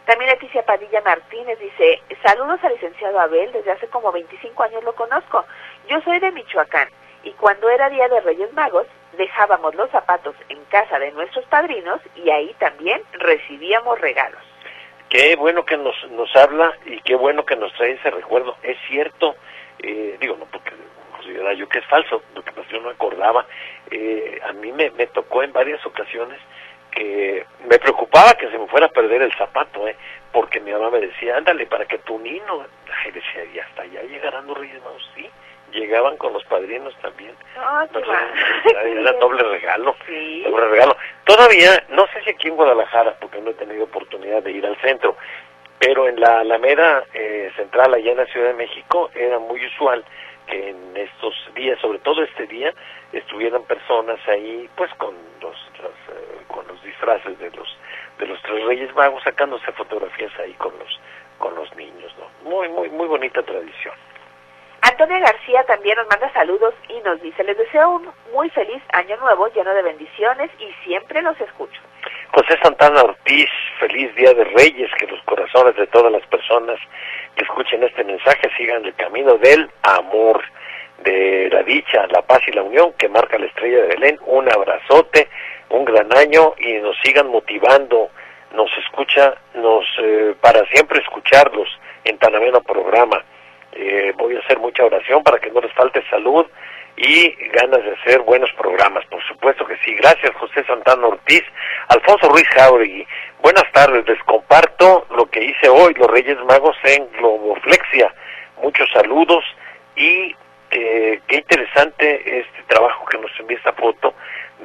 [0.04, 4.94] También Leticia Padilla Martínez dice, saludos al licenciado Abel, desde hace como 25 años lo
[4.96, 5.44] conozco.
[5.88, 6.88] Yo soy de Michoacán
[7.22, 12.00] y cuando era Día de Reyes Magos dejábamos los zapatos en casa de nuestros padrinos
[12.16, 14.42] y ahí también recibíamos regalos.
[15.08, 18.56] Qué bueno que nos, nos habla y qué bueno que nos trae ese recuerdo.
[18.62, 19.36] Es cierto,
[19.78, 20.72] eh, digo, no porque
[21.12, 23.46] considera yo que es falso, lo que yo no acordaba.
[23.90, 26.40] Eh, a mí me, me tocó en varias ocasiones
[26.90, 29.96] que me preocupaba que se me fuera a perder el zapato, ¿eh?
[30.32, 32.66] porque mi mamá me decía, ándale, para que tu niño,
[33.06, 34.80] y decía, y hasta allá llegarán los Reyes
[35.14, 35.28] sí,
[35.76, 37.34] llegaban con los padrinos también.
[37.56, 39.94] Ah, era, doble regalo,
[40.44, 40.96] doble regalo.
[41.24, 44.76] Todavía, no sé si aquí en Guadalajara, porque no he tenido oportunidad de ir al
[44.80, 45.16] centro,
[45.78, 50.04] pero en la Alameda eh, Central, allá en la Ciudad de México, era muy usual
[50.46, 52.72] que en estos días, sobre todo este día,
[53.12, 57.76] estuvieran personas ahí, pues con los, eh, con los disfraces de los
[58.18, 61.00] de los tres Reyes Magos, sacándose fotografías ahí con los
[61.38, 62.50] con los niños, ¿no?
[62.50, 63.94] Muy muy muy bonita tradición.
[64.88, 69.16] Antonia García también nos manda saludos y nos dice, les deseo un muy feliz año
[69.16, 71.80] nuevo lleno de bendiciones y siempre los escucho.
[72.32, 76.78] José Santana Ortiz, feliz Día de Reyes, que los corazones de todas las personas
[77.34, 80.40] que escuchen este mensaje sigan el camino del amor,
[81.02, 84.20] de la dicha, la paz y la unión que marca la estrella de Belén.
[84.24, 85.28] Un abrazote,
[85.70, 88.10] un gran año y nos sigan motivando,
[88.52, 91.68] nos escucha, nos eh, para siempre escucharlos
[92.04, 93.24] en tan ameno programa.
[93.78, 96.46] Eh, voy a hacer mucha oración para que no les falte salud
[96.96, 99.04] y ganas de hacer buenos programas.
[99.06, 99.94] Por supuesto que sí.
[99.96, 101.42] Gracias, José Santana Ortiz.
[101.88, 103.06] Alfonso Ruiz Jauregui.
[103.42, 104.08] Buenas tardes.
[104.08, 108.14] Les comparto lo que hice hoy, los Reyes Magos en Globoflexia.
[108.62, 109.44] Muchos saludos
[109.94, 110.34] y
[110.70, 114.14] eh, qué interesante este trabajo que nos envía esta foto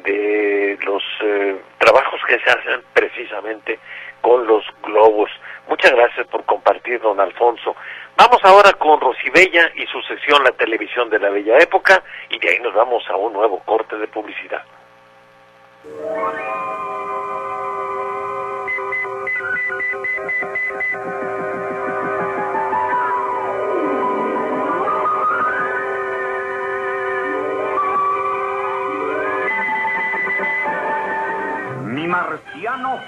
[0.04, 3.78] de los eh, trabajos que se hacen precisamente
[4.22, 5.30] con los globos.
[5.68, 7.76] Muchas gracias por compartir, don Alfonso.
[8.18, 12.50] Vamos ahora con Rosibella y su sección La Televisión de la Bella Época y de
[12.50, 14.64] ahí nos vamos a un nuevo corte de publicidad.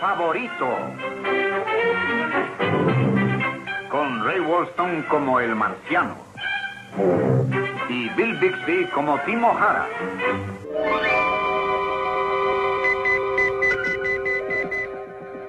[0.04, 0.68] Favorito
[3.90, 6.18] con Ray Walston como el marciano
[7.88, 9.88] y Bill Bixby como Timo Hara.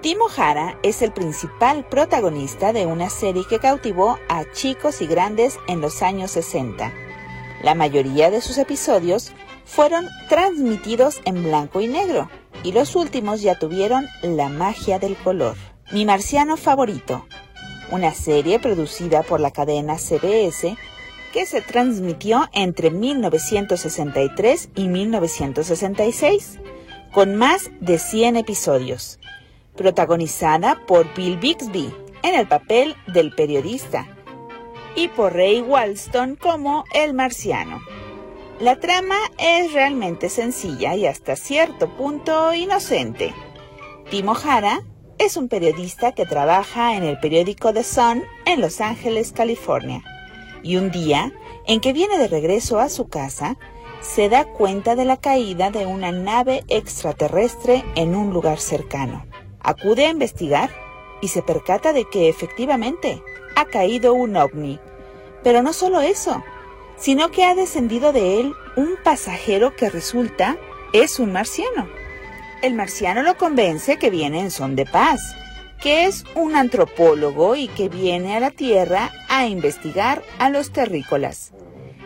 [0.02, 5.58] Timo Hara es el principal protagonista de una serie que cautivó a chicos y grandes
[5.66, 6.92] en los años 60.
[7.64, 9.32] La mayoría de sus episodios
[9.64, 12.28] fueron transmitidos en blanco y negro,
[12.64, 15.56] y los últimos ya tuvieron la magia del color.
[15.92, 17.26] Mi marciano favorito,
[17.92, 20.76] una serie producida por la cadena CBS
[21.32, 26.58] que se transmitió entre 1963 y 1966,
[27.12, 29.20] con más de 100 episodios.
[29.76, 34.06] protagonizada por Bill Bixby en el papel del periodista
[34.94, 37.80] y por Ray Walston como el marciano.
[38.60, 43.34] La trama es realmente sencilla y hasta cierto punto inocente.
[44.10, 44.80] Timo Hara
[45.18, 50.04] es un periodista que trabaja en el periódico The Sun en Los Ángeles, California.
[50.62, 51.32] Y un día,
[51.66, 53.58] en que viene de regreso a su casa,
[54.00, 59.26] se da cuenta de la caída de una nave extraterrestre en un lugar cercano.
[59.58, 60.70] Acude a investigar
[61.20, 63.20] y se percata de que efectivamente
[63.56, 64.78] ha caído un ovni.
[65.42, 66.42] Pero no solo eso,
[67.04, 70.56] sino que ha descendido de él un pasajero que resulta
[70.94, 71.86] es un marciano.
[72.62, 75.36] El marciano lo convence que viene en son de paz,
[75.82, 81.52] que es un antropólogo y que viene a la Tierra a investigar a los terrícolas.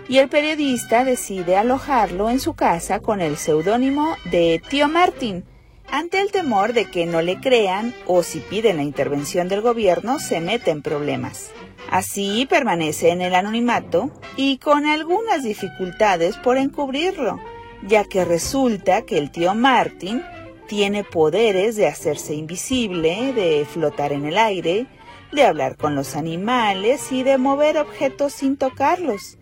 [0.09, 5.45] Y el periodista decide alojarlo en su casa con el seudónimo de Tío Martín,
[5.91, 10.19] ante el temor de que no le crean o si piden la intervención del gobierno
[10.19, 11.51] se mete en problemas.
[11.91, 17.39] Así permanece en el anonimato y con algunas dificultades por encubrirlo,
[17.87, 20.23] ya que resulta que el tío Martin
[20.67, 24.87] tiene poderes de hacerse invisible, de flotar en el aire,
[25.33, 29.39] de hablar con los animales y de mover objetos sin tocarlos,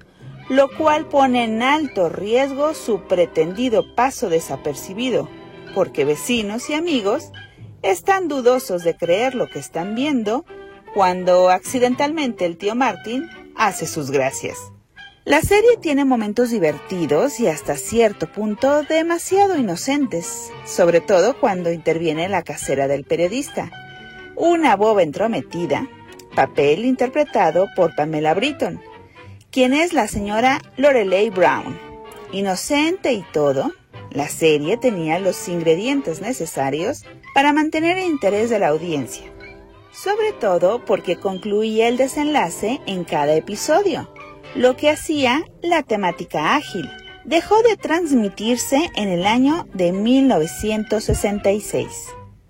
[0.48, 5.28] lo cual pone en alto riesgo su pretendido paso desapercibido,
[5.76, 7.32] porque vecinos y amigos
[7.82, 10.46] están dudosos de creer lo que están viendo
[10.94, 14.56] cuando accidentalmente el tío Martin hace sus gracias.
[15.26, 22.30] La serie tiene momentos divertidos y hasta cierto punto demasiado inocentes, sobre todo cuando interviene
[22.30, 23.70] la casera del periodista,
[24.34, 25.90] una boba entrometida,
[26.34, 28.80] papel interpretado por Pamela Britton,
[29.50, 31.78] quien es la señora Lorelei Brown.
[32.32, 33.72] Inocente y todo,
[34.10, 37.04] la serie tenía los ingredientes necesarios
[37.34, 39.36] para mantener el interés de la audiencia
[39.96, 44.10] sobre todo porque concluía el desenlace en cada episodio,
[44.54, 46.86] lo que hacía la temática ágil.
[47.24, 51.86] Dejó de transmitirse en el año de 1966.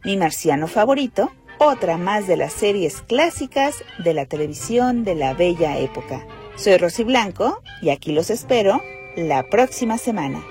[0.05, 5.79] Mi marciano favorito, otra más de las series clásicas de la televisión de la bella
[5.79, 6.27] época.
[6.57, 8.83] Soy Rosy Blanco y aquí los espero
[9.17, 10.45] la próxima semana.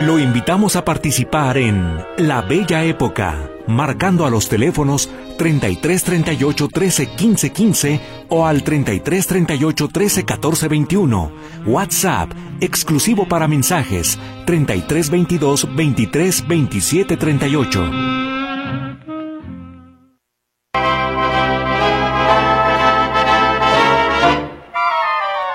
[0.00, 7.06] Lo invitamos a participar en La Bella Época, marcando a los teléfonos 33 38 13
[7.16, 11.32] 15 15 o al 33 38 13 14 21.
[11.66, 12.30] WhatsApp,
[12.62, 17.90] exclusivo para mensajes, 33 22 23 27 38.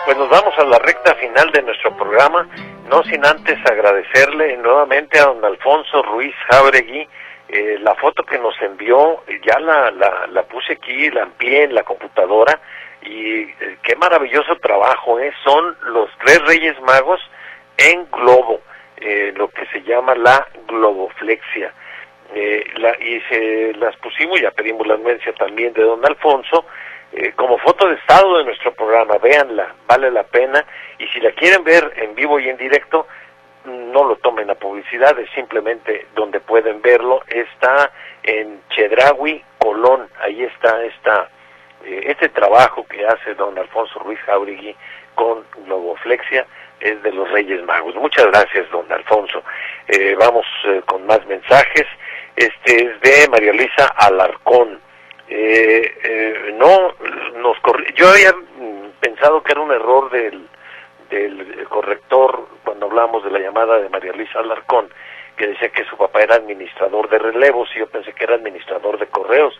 [0.06, 2.48] Pues nos vamos a la recta final de nuestro programa
[2.90, 7.08] no sin antes agradecerle nuevamente a don Alfonso Ruiz Jauregui
[7.48, 11.84] eh, la foto que nos envió, ya la, la, puse aquí, la amplié en la
[11.84, 12.60] computadora
[13.04, 15.32] y eh, qué maravilloso trabajo, ¿eh?
[15.44, 17.22] son los tres Reyes Magos
[17.78, 18.62] en globo,
[18.98, 21.74] eh, lo que se llama la globoflexia.
[22.78, 26.66] La, y se las pusimos, ya pedimos la anuencia también de don Alfonso,
[27.12, 30.66] eh, como foto de estado de nuestro programa, véanla, vale la pena,
[30.98, 33.08] y si la quieren ver en vivo y en directo,
[33.66, 37.92] no lo tomen a publicidad, es simplemente donde pueden verlo, está
[38.24, 41.30] en Chedraui, Colón, ahí está esta,
[41.86, 44.76] eh, este trabajo que hace don Alfonso Ruiz Jauregui
[45.16, 46.46] con Globoflexia,
[46.80, 47.96] es de los Reyes Magos.
[47.96, 49.42] Muchas gracias, don Alfonso.
[49.88, 50.46] Eh, vamos
[50.86, 51.86] con más mensajes.
[52.36, 54.82] Este es de María Luisa Alarcón
[55.28, 56.94] eh, eh, no
[57.42, 57.58] nos
[57.96, 58.34] yo había
[59.00, 60.48] pensado que era un error del,
[61.10, 64.90] del corrector cuando hablamos de la llamada de María Luisa Alarcón
[65.36, 69.00] que decía que su papá era administrador de relevos y yo pensé que era administrador
[69.00, 69.60] de correos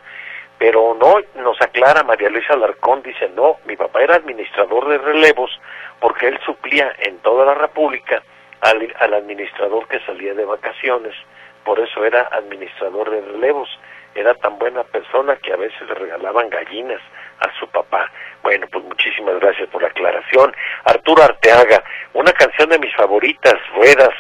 [0.58, 5.60] pero no nos aclara María Luisa Alarcón dice no mi papá era administrador de relevos
[6.00, 8.22] porque él suplía en toda la República
[8.62, 11.16] al, al administrador que salía de vacaciones
[11.64, 13.68] por eso era administrador de relevos
[14.16, 17.02] era tan buena persona que a veces le regalaban gallinas
[17.40, 18.10] a su papá.
[18.42, 20.56] Bueno, pues muchísimas gracias por la aclaración.
[20.86, 24.14] Arturo Arteaga, una canción de mis favoritas, Ruedas,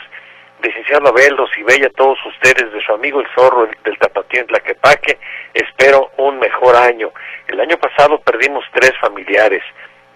[0.62, 5.18] licenciado Abel, Bella, todos ustedes, de su amigo el zorro del Tapatío en Tlaquepaque,
[5.54, 7.12] espero un mejor año.
[7.48, 9.64] El año pasado perdimos tres familiares.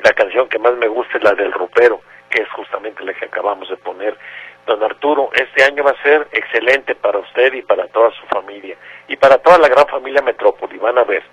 [0.04, 3.26] La canción que más me gusta es la del Rupero, que es justamente la que
[3.26, 4.18] acabamos de poner.
[4.66, 8.76] Don Arturo, este año va a ser excelente para usted y para toda su familia
[9.08, 10.78] y para toda la gran familia Metrópoli.
[10.78, 11.24] Van a ver,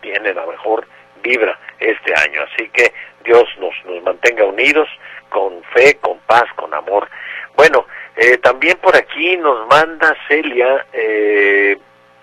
[0.00, 0.86] tiene la mejor
[1.22, 2.42] vibra este año.
[2.42, 2.92] Así que
[3.24, 4.88] Dios nos, nos mantenga unidos
[5.28, 7.08] con fe, con paz, con amor.
[7.56, 7.86] Bueno,
[8.16, 11.76] eh, también por aquí nos manda Celia eh,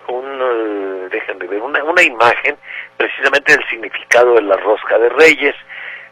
[0.07, 2.57] un, déjenme ver, una, una imagen
[2.97, 5.55] precisamente del significado de la rosca de reyes.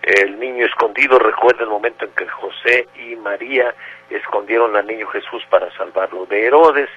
[0.03, 3.73] El niño escondido recuerda el momento en que José y María
[4.09, 6.89] escondieron al niño Jesús para salvarlo de Herodes.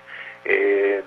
[0.44, 1.04] Eh,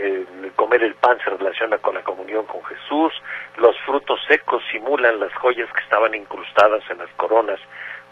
[0.00, 3.12] el comer el pan se relaciona con la comunión con Jesús.
[3.56, 7.58] Los frutos secos simulan las joyas que estaban incrustadas en las coronas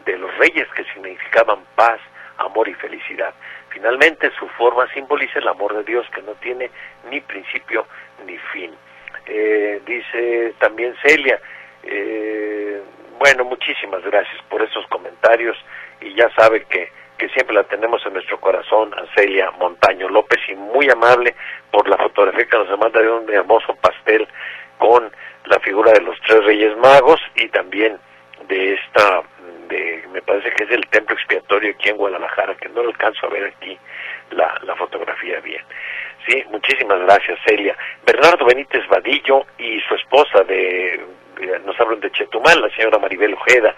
[0.05, 2.01] de los reyes que significaban paz,
[2.39, 3.33] amor y felicidad.
[3.69, 6.73] Finalmente, su forma simboliza el amor de Dios que no tiene
[7.09, 7.87] ni principio
[8.27, 8.75] ni fin.
[9.27, 11.41] Eh, dice también Celia,
[11.85, 12.83] eh,
[13.19, 15.57] bueno, muchísimas gracias por esos comentarios
[16.01, 20.41] y ya sabe que, que siempre la tenemos en nuestro corazón a Celia Montaño López
[20.49, 21.35] y muy amable
[21.71, 24.27] por la fotografía que nos manda de un hermoso pastel
[24.79, 25.11] con
[25.47, 27.99] la figura de los tres reyes magos y también
[28.49, 29.23] de esta
[29.69, 33.31] de, me parece que es el templo expiatorio aquí en Guadalajara, que no alcanzo a
[33.31, 33.79] ver aquí
[34.31, 35.63] la, la fotografía bien.
[36.27, 37.77] Sí, muchísimas gracias, Celia.
[38.07, 41.01] Bernardo Benítez Vadillo y su esposa de,
[41.65, 43.75] nos hablan de Chetumal, la señora Maribel Ojeda,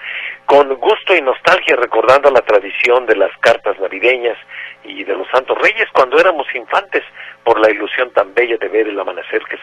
[0.47, 4.37] con gusto y nostalgia recordando la tradición de las cartas navideñas
[4.85, 7.03] y de los Santos Reyes cuando éramos infantes
[7.43, 9.59] por la ilusión tan bella de ver el amanecer que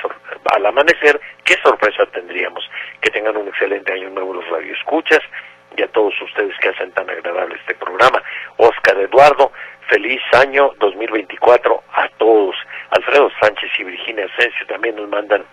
[0.54, 2.64] al amanecer qué sorpresa tendríamos
[3.02, 5.20] que tengan un excelente año nuevo los radioescuchas
[5.78, 8.22] y a todos ustedes que hacen tan agradable este programa.
[8.58, 9.52] Oscar Eduardo,
[9.90, 12.56] feliz año 2024 a todos.
[12.90, 15.46] Alfredo Sánchez y Virginia Asensio también nos mandan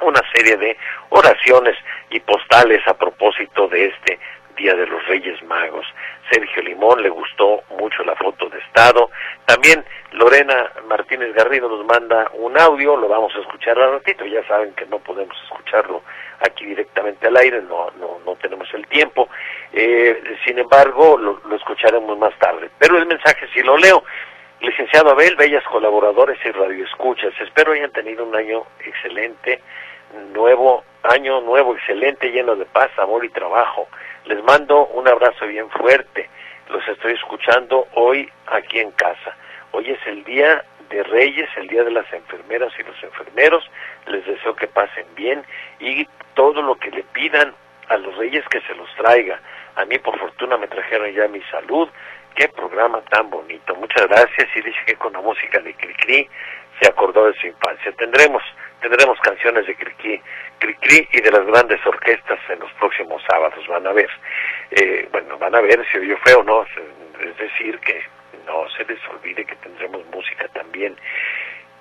[0.00, 0.76] una serie de
[1.10, 1.76] oraciones
[2.10, 4.18] y postales a propósito de este
[4.56, 5.86] Día de los Reyes Magos.
[6.30, 9.08] Sergio Limón le gustó mucho la foto de Estado.
[9.46, 14.26] También Lorena Martínez Garrido nos manda un audio, lo vamos a escuchar al ratito.
[14.26, 16.02] Ya saben que no podemos escucharlo
[16.40, 19.28] aquí directamente al aire, no, no, no tenemos el tiempo.
[19.72, 22.68] Eh, sin embargo, lo, escucharemos más tarde.
[22.78, 24.02] Pero el mensaje sí lo leo.
[24.60, 29.62] Licenciado Abel, bellas colaboradores y radioescuchas, espero hayan tenido un año excelente,
[30.32, 33.88] nuevo, año nuevo, excelente, lleno de paz, amor y trabajo.
[34.24, 36.28] Les mando un abrazo bien fuerte.
[36.68, 39.36] Los estoy escuchando hoy aquí en casa.
[39.72, 43.64] Hoy es el día de Reyes, el día de las enfermeras y los enfermeros.
[44.06, 45.44] Les deseo que pasen bien
[45.80, 47.54] y todo lo que le pidan
[47.88, 49.40] a los Reyes que se los traiga.
[49.76, 51.88] A mí por fortuna me trajeron ya mi salud.
[52.38, 53.74] Qué programa tan bonito.
[53.74, 56.28] Muchas gracias y dice que con la música de Cricri
[56.80, 57.90] se acordó de su infancia.
[57.98, 58.40] Tendremos
[58.80, 60.22] tendremos canciones de Cricri,
[60.60, 63.66] Cricri y de las grandes orquestas en los próximos sábados.
[63.66, 64.08] Van a ver,
[64.70, 66.62] eh, bueno, van a ver si yo feo no.
[66.62, 68.04] Es decir, que
[68.46, 70.96] no se les olvide que tendremos música también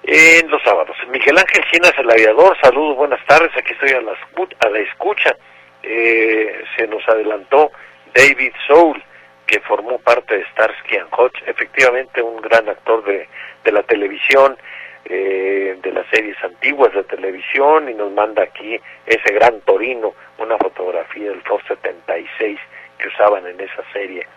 [0.05, 0.97] en los sábados.
[1.09, 5.37] Miguel Ángel Ginas, el aviador, saludos, buenas tardes, aquí estoy a la, a la escucha.
[5.83, 7.69] Eh, se nos adelantó
[8.15, 9.03] David Soul,
[9.47, 13.27] que formó parte de Starsky and Hutch, efectivamente un gran actor de,
[13.63, 14.57] de la televisión,
[15.05, 20.57] eh, de las series antiguas de televisión, y nos manda aquí ese gran Torino, una
[20.57, 22.59] fotografía del Ford 76
[22.99, 24.27] que usaban en esa serie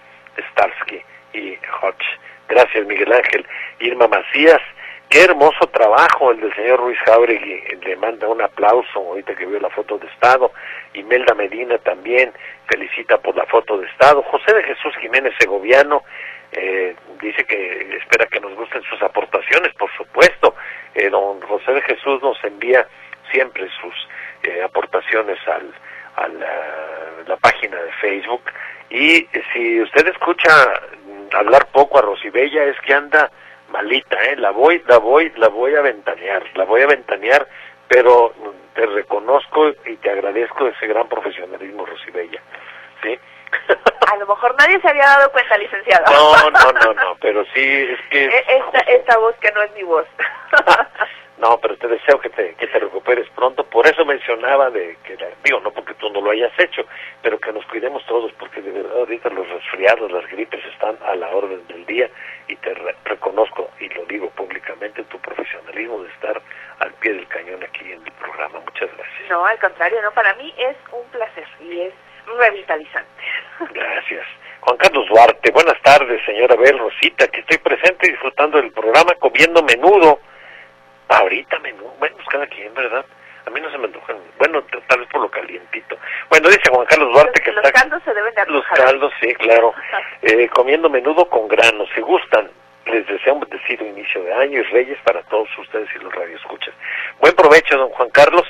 [0.52, 1.02] Starsky
[1.32, 2.04] y Hutch.
[2.48, 3.44] Gracias Miguel Ángel.
[3.80, 4.60] Irma Macías,
[5.10, 9.58] qué hermoso trabajo el del señor Ruiz Jauregui, le manda un aplauso ahorita que vio
[9.58, 10.52] la foto de Estado.
[10.94, 12.32] Imelda Medina también
[12.68, 14.22] felicita por la foto de Estado.
[14.22, 16.04] José de Jesús Jiménez Segoviano
[16.52, 20.54] eh, dice que espera que nos gusten sus aportaciones, por supuesto.
[20.94, 22.86] Eh, don José de Jesús nos envía
[23.32, 23.94] siempre sus
[24.44, 25.74] eh, aportaciones al,
[26.16, 26.54] a la,
[27.26, 28.42] la página de Facebook.
[28.90, 30.50] Y si usted escucha
[31.32, 33.30] hablar poco a Rosibella es que anda
[33.70, 34.36] malita, ¿eh?
[34.36, 37.46] La voy, la voy, la voy a ventanear, la voy a ventanear,
[37.88, 38.32] pero
[38.74, 42.40] te reconozco y te agradezco ese gran profesionalismo, Rosibella,
[43.02, 43.18] ¿sí?
[44.12, 46.04] A lo mejor nadie se había dado cuenta, licenciado.
[46.12, 48.26] No, no, no, no, pero sí es que...
[48.26, 50.06] Esta, esta voz que no es mi voz.
[51.40, 53.64] No, pero te deseo que te, que te recuperes pronto.
[53.64, 56.82] Por eso mencionaba de que, digo, no porque tú no lo hayas hecho,
[57.22, 61.14] pero que nos cuidemos todos, porque de verdad ahorita los resfriados, las gripes están a
[61.14, 62.10] la orden del día
[62.50, 66.42] y te re reconozco, y lo digo públicamente, tu profesionalismo de estar
[66.80, 68.60] al pie del cañón aquí en el programa.
[68.60, 69.30] Muchas gracias.
[69.30, 71.94] No, al contrario, no, para mí es un placer y es
[72.26, 73.22] revitalizante.
[73.72, 74.26] Gracias.
[74.60, 79.62] Juan Carlos Duarte, buenas tardes, señora Bel Rosita, que estoy presente disfrutando del programa comiendo
[79.62, 80.20] menudo.
[81.08, 83.04] Ahorita menudo, bueno, pues cada quien, ¿verdad?
[83.46, 85.96] A mí no se me antojan, bueno, tal vez por lo calientito.
[86.40, 87.80] Bueno, dice Juan Carlos Duarte que los está...
[87.80, 89.74] caldos se deben de Los caldos, sí, claro.
[90.22, 92.48] Eh, comiendo menudo con granos, si gustan.
[92.86, 96.72] Les deseo un bendecido inicio de año y reyes para todos ustedes y los radioescuchas.
[97.20, 98.46] Buen provecho, don Juan Carlos.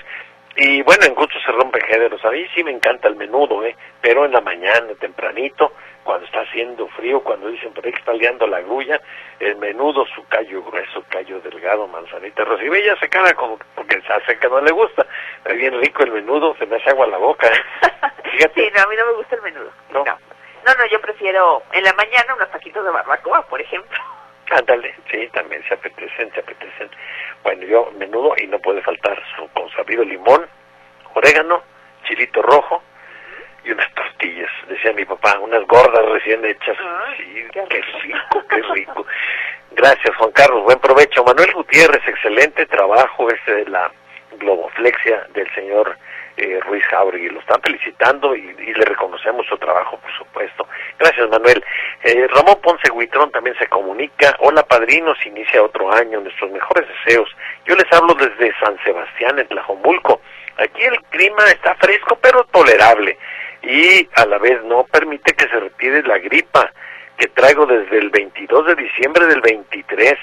[0.55, 2.24] Y bueno, en gusto se rompen géneros.
[2.24, 3.74] A mí sí me encanta el menudo, ¿eh?
[4.01, 5.72] Pero en la mañana, tempranito,
[6.11, 9.00] cuando está haciendo frío, cuando dicen por ahí que está liando la grulla,
[9.38, 12.64] el menudo, su callo grueso, callo delgado, manzanita rosa.
[12.64, 15.06] Y se cara como porque se hace que no le gusta.
[15.44, 18.50] Es bien rico el menudo, se me hace agua la boca, ¿eh?
[18.56, 19.70] Sí, no, a mí no me gusta el menudo.
[19.90, 20.04] No.
[20.04, 20.18] no.
[20.66, 24.00] No, yo prefiero en la mañana unos taquitos de barbacoa, por ejemplo.
[24.50, 26.90] Ándale, sí, también se apetecen, se apetecen.
[27.44, 30.44] Bueno, yo menudo y no puede faltar su consabido limón,
[31.14, 31.62] orégano,
[32.02, 32.82] chilito rojo
[33.64, 36.76] y unas tortillas, decía mi papá, unas gordas recién hechas.
[37.16, 39.06] sí, qué rico, qué rico.
[39.72, 41.24] Gracias, Juan Carlos, buen provecho.
[41.24, 43.90] Manuel Gutiérrez, excelente trabajo este de la
[44.38, 45.96] globoflexia del señor
[46.36, 47.28] eh, Ruiz Jauregui.
[47.28, 50.66] Lo están felicitando y, le reconocemos su trabajo, por supuesto.
[50.98, 51.64] Gracias, Manuel.
[52.02, 54.36] Eh, Ramón Ponce Huitrón también se comunica.
[54.40, 56.20] Hola, padrinos, inicia otro año.
[56.20, 57.28] Nuestros mejores deseos.
[57.64, 60.20] Yo les hablo desde San Sebastián, en Tlajomulco.
[60.56, 63.18] Aquí el clima está fresco, pero tolerable.
[63.62, 66.72] Y a la vez no permite que se retire la gripa
[67.16, 70.18] que traigo desde el 22 de diciembre del 23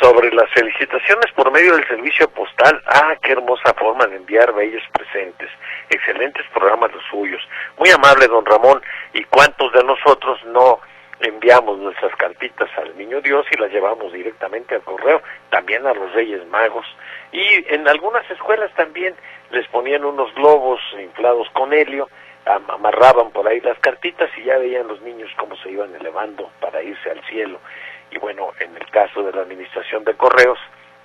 [0.00, 2.82] sobre las felicitaciones por medio del servicio postal.
[2.86, 5.48] Ah, qué hermosa forma de enviar bellos presentes.
[5.90, 7.40] Excelentes programas los suyos.
[7.78, 8.82] Muy amable, don Ramón.
[9.12, 10.80] ¿Y cuántos de nosotros no
[11.20, 15.22] enviamos nuestras cartitas al Niño Dios y las llevamos directamente al correo?
[15.50, 16.86] También a los Reyes Magos.
[17.30, 19.14] Y en algunas escuelas también
[19.50, 22.08] les ponían unos globos inflados con helio
[22.46, 26.82] amarraban por ahí las cartitas y ya veían los niños cómo se iban elevando para
[26.82, 27.60] irse al cielo.
[28.10, 30.58] Y bueno, en el caso de la administración de correos,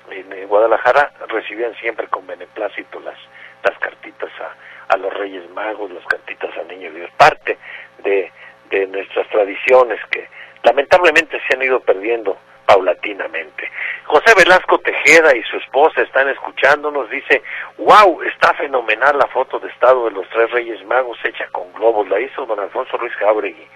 [0.10, 3.18] en eh, Guadalajara recibían siempre con beneplácito las,
[3.64, 7.58] las cartitas a, a los Reyes Magos, las cartitas al Niño Dios, parte
[8.04, 8.32] de,
[8.70, 10.28] de nuestras tradiciones que
[10.64, 13.72] lamentablemente se han ido perdiendo paulatinamente.
[14.06, 17.42] José Velasco Tejeda y su esposa están escuchándonos, dice,
[17.78, 22.08] wow, está fenomenal la foto de estado de los tres Reyes Magos hecha con globos,
[22.10, 23.68] la hizo don Alfonso Ruiz Jauregui.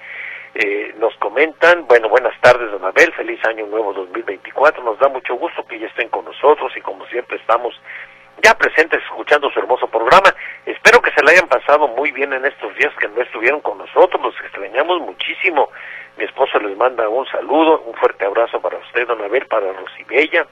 [0.53, 5.35] Eh, nos comentan, bueno, buenas tardes, don Abel, feliz año nuevo 2024, nos da mucho
[5.35, 7.73] gusto que ya estén con nosotros y como siempre estamos
[8.43, 10.33] ya presentes escuchando su hermoso programa.
[10.65, 13.77] Espero que se le hayan pasado muy bien en estos días que no estuvieron con
[13.77, 15.69] nosotros, los extrañamos muchísimo.
[16.17, 20.45] Mi esposa les manda un saludo, un fuerte abrazo para usted, don Abel, para Rosibella.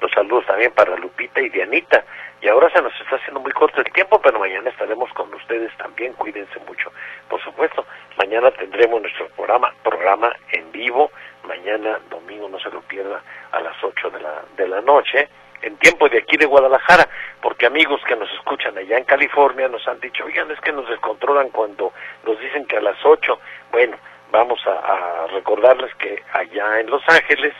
[0.00, 2.04] Los saludos también para Lupita y Dianita.
[2.40, 5.76] Y ahora se nos está haciendo muy corto el tiempo, pero mañana estaremos con ustedes
[5.76, 6.14] también.
[6.14, 6.90] Cuídense mucho.
[7.28, 7.84] Por supuesto,
[8.16, 11.10] mañana tendremos nuestro programa, programa en vivo.
[11.46, 13.22] Mañana, domingo, no se lo pierda,
[13.52, 15.28] a las 8 de la, de la noche,
[15.62, 17.08] en tiempo de aquí de Guadalajara,
[17.42, 20.88] porque amigos que nos escuchan allá en California nos han dicho, oigan, es que nos
[20.88, 21.92] descontrolan cuando
[22.24, 23.38] nos dicen que a las 8.
[23.72, 23.96] Bueno,
[24.30, 27.54] vamos a, recordarles que allá en Los Ángeles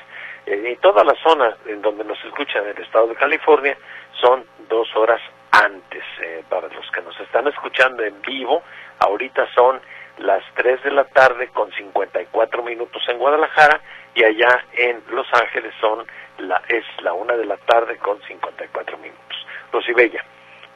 [0.46, 3.76] eh, y toda la zona en donde nos escuchan el estado de California
[4.20, 5.20] son dos horas
[5.52, 6.02] antes.
[6.22, 8.62] Eh, para los que nos están escuchando en vivo,
[8.98, 9.80] ahorita son
[10.18, 13.80] las 3 de la tarde con 54 minutos en Guadalajara
[14.14, 16.04] y allá en Los Ángeles son
[16.38, 19.20] la es la 1 de la tarde con 54 minutos.
[19.94, 20.24] Bella.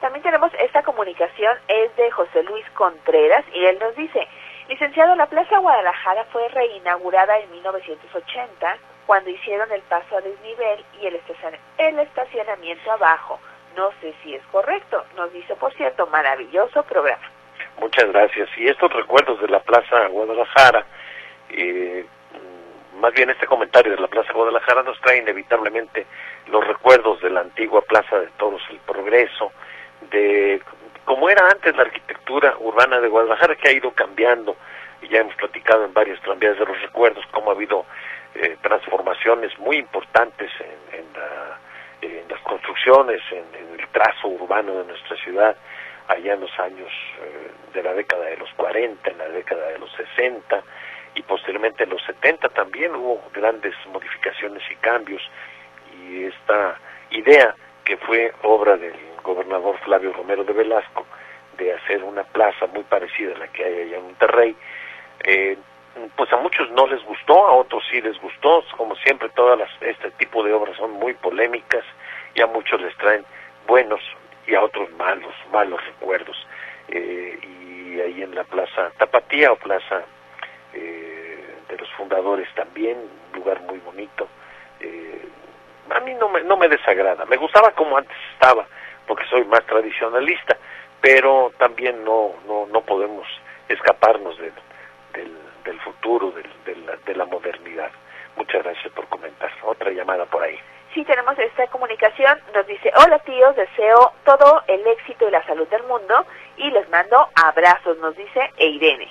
[0.01, 4.27] También tenemos esta comunicación, es de José Luis Contreras y él nos dice,
[4.69, 11.07] licenciado, la Plaza Guadalajara fue reinaugurada en 1980 cuando hicieron el paso a desnivel y
[11.07, 13.39] el, estacionamiento abajo.
[13.77, 17.31] No sé si es correcto, nos dice, por cierto, maravilloso programa.
[17.81, 18.49] Muchas gracias.
[18.57, 20.87] Y estos recuerdos de la Plaza Guadalajara,
[21.51, 22.07] eh,
[23.01, 26.07] más bien este comentario de la Plaza Guadalajara nos trae inevitablemente
[26.47, 29.53] los recuerdos de la antigua Plaza de Todos el Progreso,
[30.11, 30.63] de
[31.05, 34.57] cómo era antes la arquitectura urbana de Guadalajara, que ha ido cambiando,
[35.03, 37.85] y ya hemos platicado en varios tranvías de los recuerdos, cómo ha habido
[38.35, 45.57] eh, transformaciones muy importantes en, en, las construcciones, en, el trazo urbano de nuestra ciudad,
[46.09, 46.91] allá en los años
[47.21, 50.63] eh, de la década de los 40, en la década de los 60
[51.15, 55.23] y posteriormente en los 70 también hubo grandes modificaciones y cambios
[55.97, 56.79] y esta
[57.11, 58.95] idea que fue obra del
[59.25, 61.05] gobernador Flavio Romero de Velasco
[61.59, 64.57] de hacer una plaza muy parecida a la que hay allá en Monterrey,
[65.25, 65.57] eh,
[66.17, 69.71] pues a muchos no les gustó, a otros sí les gustó, como siempre todas las,
[69.81, 71.85] este tipo de obras son muy polémicas
[72.35, 73.25] y a muchos les traen
[73.67, 74.01] buenos
[74.47, 76.37] y a otros malos, malos recuerdos.
[76.89, 80.03] Eh, y ahí en la Plaza Tapatía o Plaza
[80.75, 84.29] eh, de los Fundadores también, un lugar muy bonito.
[84.81, 85.29] Eh,
[85.91, 88.67] a mí no me, no me desagrada, me gustaba como antes estaba,
[89.07, 90.57] porque soy más tradicionalista,
[91.01, 93.27] pero también no, no, no podemos
[93.69, 94.53] escaparnos del,
[95.65, 97.91] del, futuro, del, de la modernidad.
[98.37, 99.51] Muchas gracias por comentar.
[99.63, 100.59] Otra llamada por ahí.
[100.95, 102.39] Sí, tenemos esta comunicación.
[102.55, 106.25] Nos dice, hola tíos, deseo todo el éxito y la salud del mundo
[106.57, 109.09] y les mando abrazos, nos dice Eirene.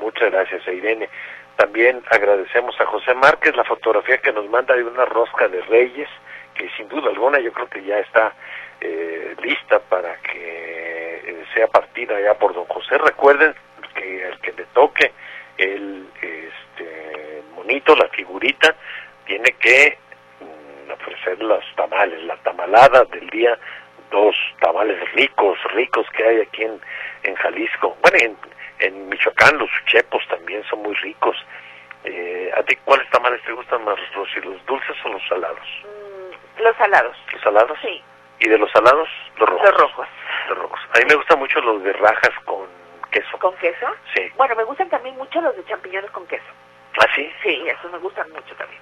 [0.00, 1.08] Muchas gracias, Irene.
[1.56, 6.08] También agradecemos a José Márquez la fotografía que nos manda de una rosca de reyes,
[6.54, 8.32] que sin duda alguna yo creo que ya está
[8.80, 12.98] eh, lista para que eh, sea partida ya por don José.
[12.98, 13.54] Recuerden
[13.94, 15.12] que el que le toque
[15.58, 18.74] el este, monito, la figurita,
[19.26, 19.98] tiene que
[20.40, 23.58] mm, ofrecer los tamales, la tamalada del día
[24.10, 26.80] dos tamales ricos, ricos que hay aquí en,
[27.22, 27.96] en Jalisco.
[28.02, 28.36] Bueno, en,
[28.80, 31.36] en Michoacán los chepos también son muy ricos.
[32.04, 35.68] Eh, ¿A ti cuáles tamales te gustan más, Rosy, los dulces o los salados?
[35.84, 37.16] Mm, los salados.
[37.32, 37.78] ¿Los salados?
[37.82, 38.02] Sí.
[38.40, 39.08] ¿Y de los salados?
[39.38, 39.64] Los rojos.
[39.70, 40.06] Los rojos.
[40.48, 40.80] Los rojos.
[40.94, 42.66] A mí me gustan mucho los de rajas con
[43.10, 43.38] queso.
[43.38, 43.86] ¿Con queso?
[44.14, 44.30] Sí.
[44.36, 46.44] Bueno, me gustan también mucho los de champiñones con queso.
[47.00, 47.30] ¿Ah, sí?
[47.42, 48.80] Sí, esos me gustan mucho también.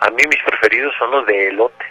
[0.00, 1.84] A mí mis preferidos son los de elote.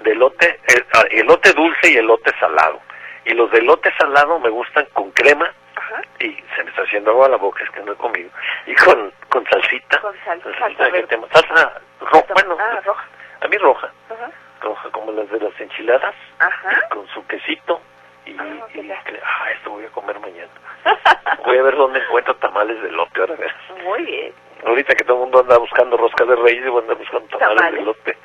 [0.00, 2.80] De elote, el, ah, elote dulce y elote salado.
[3.24, 6.02] Y los de elote salado me gustan con crema Ajá.
[6.18, 8.28] y se me está haciendo agua la boca, es que no he comido.
[8.66, 10.00] Y con, con salsita.
[10.00, 13.06] Con salsa, Salsita salsa te- salsa roja, bueno, Ah, roja.
[13.42, 13.92] a mí roja.
[14.10, 14.30] Ajá.
[14.92, 16.88] Como las de las enchiladas, Ajá.
[16.90, 17.80] con su quesito.
[18.24, 18.36] Y,
[18.72, 20.50] ¿qué y ah, esto voy a comer mañana.
[21.44, 23.52] Voy a ver dónde encuentro tamales de elote, ahora ver.
[23.84, 24.32] Muy bien.
[24.64, 27.56] Ahorita que todo el mundo anda buscando rosca de reyes, voy a andar buscando tamales,
[27.56, 27.74] Tamales.
[27.74, 28.16] de elote.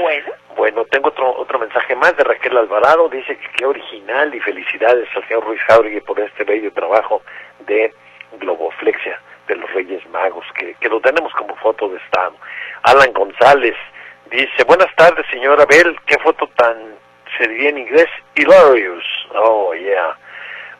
[0.00, 0.32] Bueno.
[0.54, 3.08] Bueno, tengo otro otro mensaje más de Raquel Alvarado.
[3.08, 7.22] Dice que qué original y felicidades al señor Ruiz Jauregui por este bello trabajo
[7.60, 7.92] de
[8.38, 12.36] globoflexia de los Reyes Magos, que, que lo tenemos como foto de estado.
[12.82, 13.74] Alan González
[14.30, 16.76] dice, buenas tardes, señora Bell, qué foto tan,
[17.36, 19.04] se diría en inglés, hilarious.
[19.34, 20.16] Oh, yeah.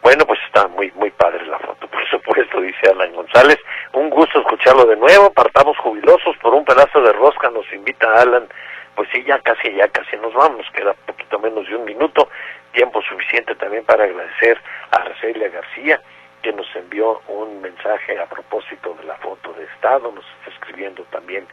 [0.03, 3.59] Bueno, pues está muy muy padre la foto, por supuesto, dice Alan González.
[3.93, 5.33] Un gusto escucharlo de nuevo.
[5.33, 8.49] Partamos jubilosos por un pedazo de rosca, nos invita Alan.
[8.95, 12.29] Pues sí, ya casi, ya casi nos vamos, queda poquito menos de un minuto.
[12.73, 14.59] Tiempo suficiente también para agradecer
[14.91, 16.01] a Arcelia García,
[16.43, 21.05] que nos envió un mensaje a propósito de la foto de Estado, nos está escribiendo
[21.05, 21.47] también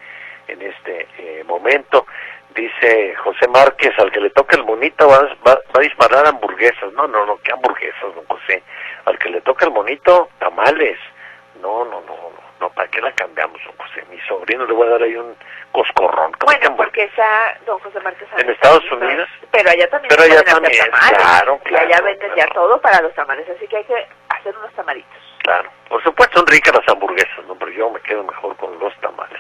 [0.52, 2.06] en este eh, momento.
[2.56, 6.92] Dice José Márquez, al que le toque el monito va, va, va a disparar hamburguesas.
[6.94, 8.64] No, no, no, ¿qué hamburguesas, don José?
[9.06, 10.98] Al que le toque el monito, tamales.
[11.62, 14.04] No, no, no, no, no, ¿para qué la cambiamos, don José?
[14.10, 15.36] Mi sobrino le voy a dar ahí un
[15.72, 16.32] coscorrón.
[16.40, 17.10] ¿Cómo que Bueno, porque
[17.66, 19.30] don José Márquez ¿En Estados Unidos?
[19.52, 21.18] Pero allá también Pero allá también, tamales.
[21.18, 22.36] claro, Y allá claro, venden claro.
[22.50, 25.20] ya todo para los tamales, así que hay que hacer unos tamalitos.
[25.44, 27.56] Claro, por supuesto son ricas las hamburguesas, ¿no?
[27.56, 29.39] pero yo me quedo mejor con los tamales.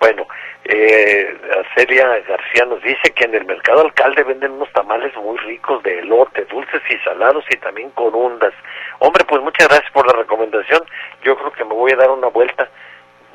[0.00, 0.26] Bueno,
[0.64, 1.36] eh,
[1.76, 5.98] Celia García nos dice que en el mercado alcalde venden unos tamales muy ricos de
[5.98, 8.54] elote, dulces y salados y también corundas.
[8.98, 10.80] Hombre, pues muchas gracias por la recomendación.
[11.22, 12.66] Yo creo que me voy a dar una vuelta.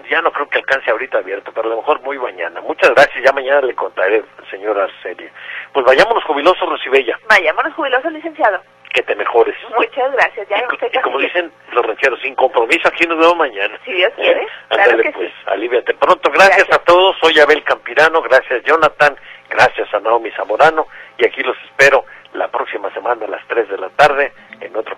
[0.09, 2.61] Ya no creo que alcance ahorita abierto, pero a lo mejor muy mañana.
[2.61, 5.31] Muchas gracias, ya mañana le contaré, señora Celia.
[5.71, 8.59] Pues vayámonos jubilosos, Rosibella, Vayámonos jubilosos, licenciado.
[8.95, 9.55] Que te mejores.
[9.77, 10.47] Muchas gracias.
[10.49, 13.77] Ya Y, y como dicen los rancheros, sin compromiso, aquí nos vemos mañana.
[13.85, 14.47] Si Dios quiere, ¿Eh?
[14.69, 15.43] claro Ándale, que pues, sí.
[15.47, 16.31] aliviate pronto.
[16.31, 16.77] Gracias, Gracias.
[16.79, 17.15] a todos.
[17.21, 18.21] Soy Abel Campirano.
[18.21, 19.15] Gracias, Jonathan.
[19.49, 20.87] Gracias a Naomi Zamorano.
[21.17, 24.95] Y aquí los espero la próxima semana a las 3 de la tarde en otro